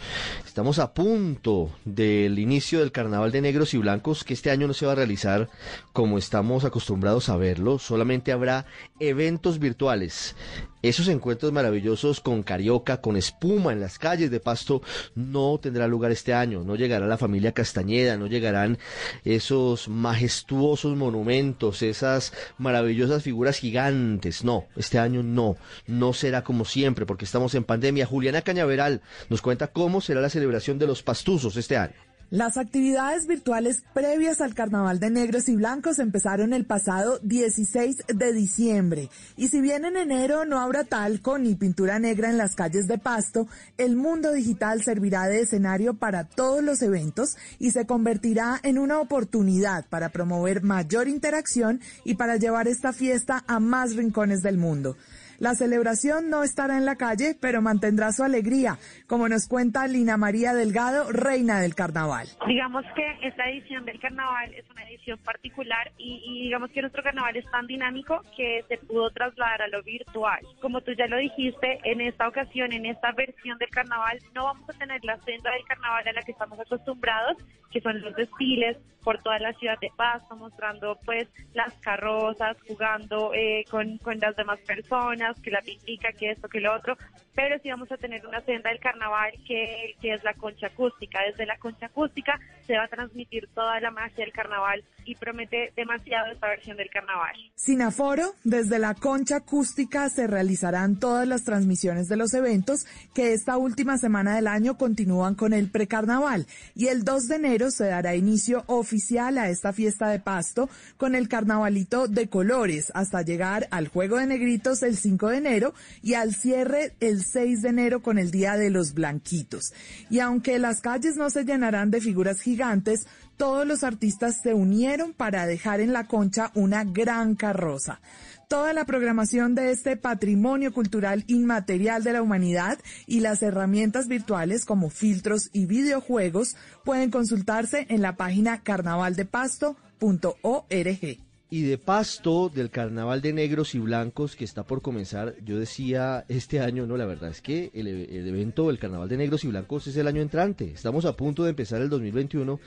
[0.47, 4.75] Estamos a punto del inicio del carnaval de negros y blancos que este año no
[4.75, 5.49] se va a realizar
[5.93, 8.67] como estamos acostumbrados a verlo, solamente habrá
[8.99, 10.35] eventos virtuales.
[10.81, 14.81] Esos encuentros maravillosos con carioca, con espuma en las calles de Pasto,
[15.17, 16.63] no tendrá lugar este año.
[16.63, 18.79] No llegará la familia Castañeda, no llegarán
[19.25, 24.45] esos majestuosos monumentos, esas maravillosas figuras gigantes.
[24.45, 25.57] No, este año no.
[25.87, 28.07] No será como siempre porque estamos en pandemia.
[28.07, 32.08] Juliana Cañaveral nos cuenta cómo será la celebración de los pastuzos este año.
[32.31, 38.33] Las actividades virtuales previas al Carnaval de Negros y Blancos empezaron el pasado 16 de
[38.35, 39.09] diciembre.
[39.39, 42.99] Y si bien en enero no habrá talco ni pintura negra en las calles de
[42.99, 43.49] Pasto,
[43.79, 49.01] el mundo digital servirá de escenario para todos los eventos y se convertirá en una
[49.01, 54.99] oportunidad para promover mayor interacción y para llevar esta fiesta a más rincones del mundo.
[55.39, 58.77] La celebración no estará en la calle, pero mantendrá su alegría,
[59.07, 62.27] como nos cuenta Lina María Delgado, reina del carnaval.
[62.49, 67.37] Digamos que esta edición del carnaval es una edición particular y, digamos que nuestro carnaval
[67.37, 70.41] es tan dinámico que se pudo trasladar a lo virtual.
[70.61, 74.69] Como tú ya lo dijiste, en esta ocasión, en esta versión del carnaval, no vamos
[74.69, 77.37] a tener la senda del carnaval a la que estamos acostumbrados,
[77.71, 83.33] que son los desfiles por toda la ciudad de Pasto, mostrando pues las carrozas, jugando
[83.35, 86.97] eh, con, con las demás personas que la pintica, que esto, que lo otro,
[87.35, 91.23] pero sí vamos a tener una senda del carnaval que, que es la concha acústica.
[91.23, 95.73] Desde la concha acústica se va a transmitir toda la magia del carnaval y promete
[95.75, 97.35] demasiado esta versión del carnaval.
[97.55, 102.85] Sin aforo, desde la concha acústica se realizarán todas las transmisiones de los eventos
[103.15, 107.71] que esta última semana del año continúan con el precarnaval y el 2 de enero
[107.71, 113.23] se dará inicio oficial a esta fiesta de pasto con el carnavalito de colores hasta
[113.23, 117.69] llegar al juego de negritos el 5 de enero y al cierre el 6 de
[117.71, 119.73] enero con el Día de los Blanquitos.
[120.11, 123.07] Y aunque las calles no se llenarán de figuras gigantes,
[123.39, 128.03] todos los artistas se unieron para dejar en la concha una gran carroza.
[128.49, 134.65] Toda la programación de este patrimonio cultural inmaterial de la humanidad y las herramientas virtuales
[134.65, 141.19] como filtros y videojuegos pueden consultarse en la página carnavaldepasto.org.
[141.51, 146.27] Y de pasto del carnaval de negros y blancos que está por comenzar, yo decía
[146.29, 149.49] este año, no, la verdad es que el, el evento del carnaval de negros y
[149.49, 150.73] blancos es el año entrante.
[150.73, 152.61] Estamos a punto de empezar el 2021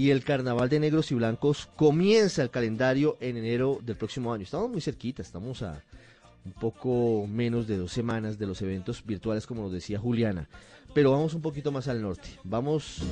[0.00, 4.44] y el carnaval de negros y blancos comienza el calendario en enero del próximo año.
[4.44, 5.84] Estamos muy cerquita, estamos a
[6.46, 10.48] un poco menos de dos semanas de los eventos virtuales, como nos decía Juliana.
[10.94, 12.30] Pero vamos un poquito más al norte.
[12.44, 13.02] Vamos,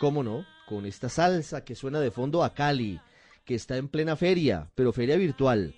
[0.00, 2.98] cómo no, con esta salsa que suena de fondo a Cali
[3.44, 5.74] que está en plena feria, pero feria virtual,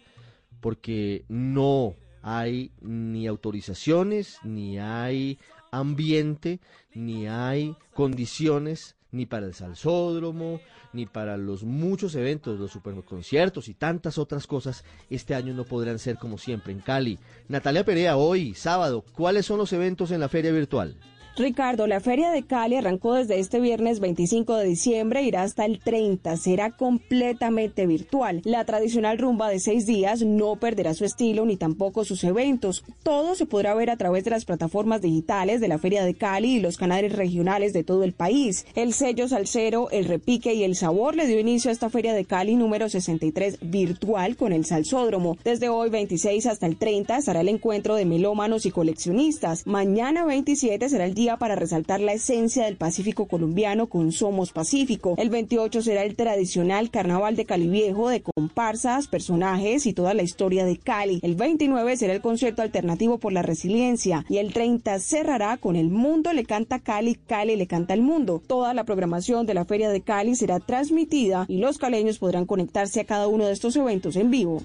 [0.61, 5.41] porque no hay ni autorizaciones, ni hay
[5.73, 6.61] ambiente,
[6.95, 10.61] ni hay condiciones ni para el salsódromo,
[10.93, 15.99] ni para los muchos eventos, los superconciertos y tantas otras cosas, este año no podrán
[15.99, 17.19] ser como siempre en Cali.
[17.49, 20.97] Natalia Perea, hoy, sábado, ¿cuáles son los eventos en la feria virtual?
[21.37, 25.79] Ricardo, la Feria de Cali arrancó desde este viernes 25 de diciembre, irá hasta el
[25.79, 28.43] 30, será completamente virtual.
[28.45, 32.85] La tradicional rumba de seis días no perderá su estilo ni tampoco sus eventos.
[33.03, 36.57] Todo se podrá ver a través de las plataformas digitales de la Feria de Cali
[36.57, 38.67] y los canales regionales de todo el país.
[38.75, 42.25] El sello salsero, el repique y el sabor le dio inicio a esta Feria de
[42.25, 45.39] Cali número 63 virtual con el Salsódromo.
[45.45, 49.67] Desde hoy 26 hasta el 30 estará el encuentro de melómanos y coleccionistas.
[49.67, 55.15] Mañana 27 será el para resaltar la esencia del Pacífico colombiano con Somos Pacífico.
[55.19, 60.23] El 28 será el tradicional Carnaval de Cali Viejo de comparsas, personajes y toda la
[60.23, 61.21] historia de Cali.
[61.23, 65.91] El 29 será el concierto alternativo por la resiliencia y el 30 cerrará con El
[65.91, 68.43] Mundo le canta Cali, Cali le canta el mundo.
[68.47, 73.01] Toda la programación de la Feria de Cali será transmitida y los caleños podrán conectarse
[73.01, 74.63] a cada uno de estos eventos en vivo.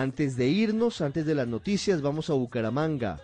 [0.00, 3.20] Antes de irnos, antes de las noticias, vamos a Bucaramanga,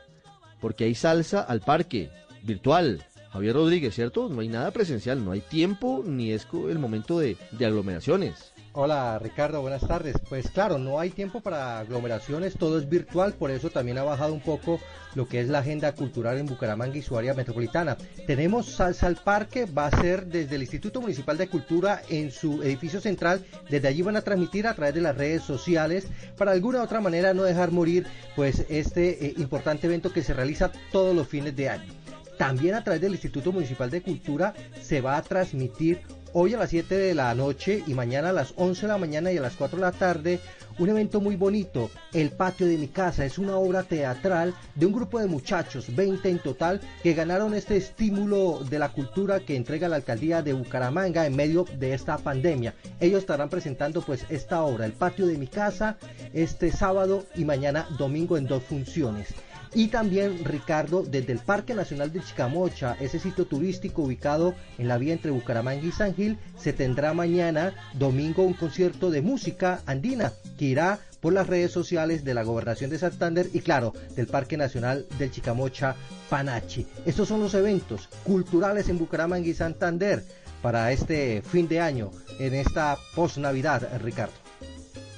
[0.61, 2.11] porque hay salsa al parque,
[2.43, 3.03] virtual.
[3.31, 4.29] Javier Rodríguez, ¿cierto?
[4.29, 8.53] No hay nada presencial, no hay tiempo ni es el momento de, de aglomeraciones.
[8.79, 10.16] Hola Ricardo, buenas tardes.
[10.29, 14.35] Pues claro, no hay tiempo para aglomeraciones, todo es virtual, por eso también ha bajado
[14.35, 14.79] un poco
[15.14, 17.97] lo que es la agenda cultural en Bucaramanga y su área metropolitana.
[18.27, 22.62] Tenemos Salsa al Parque, va a ser desde el Instituto Municipal de Cultura en su
[22.62, 26.07] edificio central, desde allí van a transmitir a través de las redes sociales
[26.37, 30.70] para alguna otra manera no dejar morir pues este eh, importante evento que se realiza
[30.93, 31.95] todos los fines de año.
[32.37, 34.53] También a través del Instituto Municipal de Cultura
[34.83, 36.03] se va a transmitir
[36.39, 39.32] hoy a las 7 de la noche y mañana a las 11 de la mañana
[39.32, 40.39] y a las 4 de la tarde
[40.78, 43.24] un evento muy bonito, El Patio de mi Casa.
[43.24, 47.78] Es una obra teatral de un grupo de muchachos, 20 en total, que ganaron este
[47.78, 52.74] estímulo de la cultura que entrega la alcaldía de Bucaramanga en medio de esta pandemia.
[53.01, 55.97] Ellos estarán presentando pues esta obra, El Patio de mi Casa,
[56.34, 59.28] este sábado y mañana domingo en dos funciones.
[59.77, 64.97] Y también, Ricardo, desde el Parque Nacional de Chicamocha, ese sitio turístico ubicado en la
[64.97, 70.33] vía entre Bucaramanga y San Gil, se tendrá mañana, domingo, un concierto de música andina
[70.59, 74.57] que irá por las redes sociales de la Gobernación de Santander y, claro, del Parque
[74.57, 75.95] Nacional del Chicamocha
[76.31, 76.87] Panachi.
[77.05, 80.24] Estos son los eventos culturales en Bucaramanga y Santander
[80.62, 84.45] para este fin de año, en esta post-Navidad, Ricardo.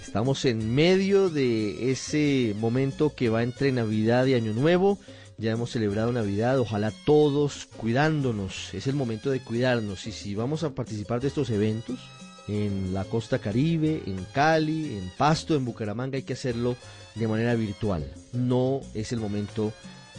[0.09, 4.99] Estamos en medio de ese momento que va entre Navidad y Año Nuevo.
[5.37, 8.73] Ya hemos celebrado Navidad, ojalá todos cuidándonos.
[8.73, 10.07] Es el momento de cuidarnos.
[10.07, 12.01] Y si vamos a participar de estos eventos
[12.49, 16.75] en la costa caribe, en Cali, en Pasto, en Bucaramanga, hay que hacerlo
[17.15, 18.11] de manera virtual.
[18.33, 19.75] No es el momento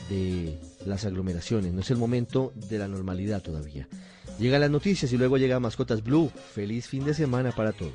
[0.08, 3.88] de las aglomeraciones, no es el momento de la normalidad todavía.
[4.38, 6.32] Llegan las noticias y luego llega Mascotas Blue.
[6.54, 7.94] Feliz fin de semana para todos.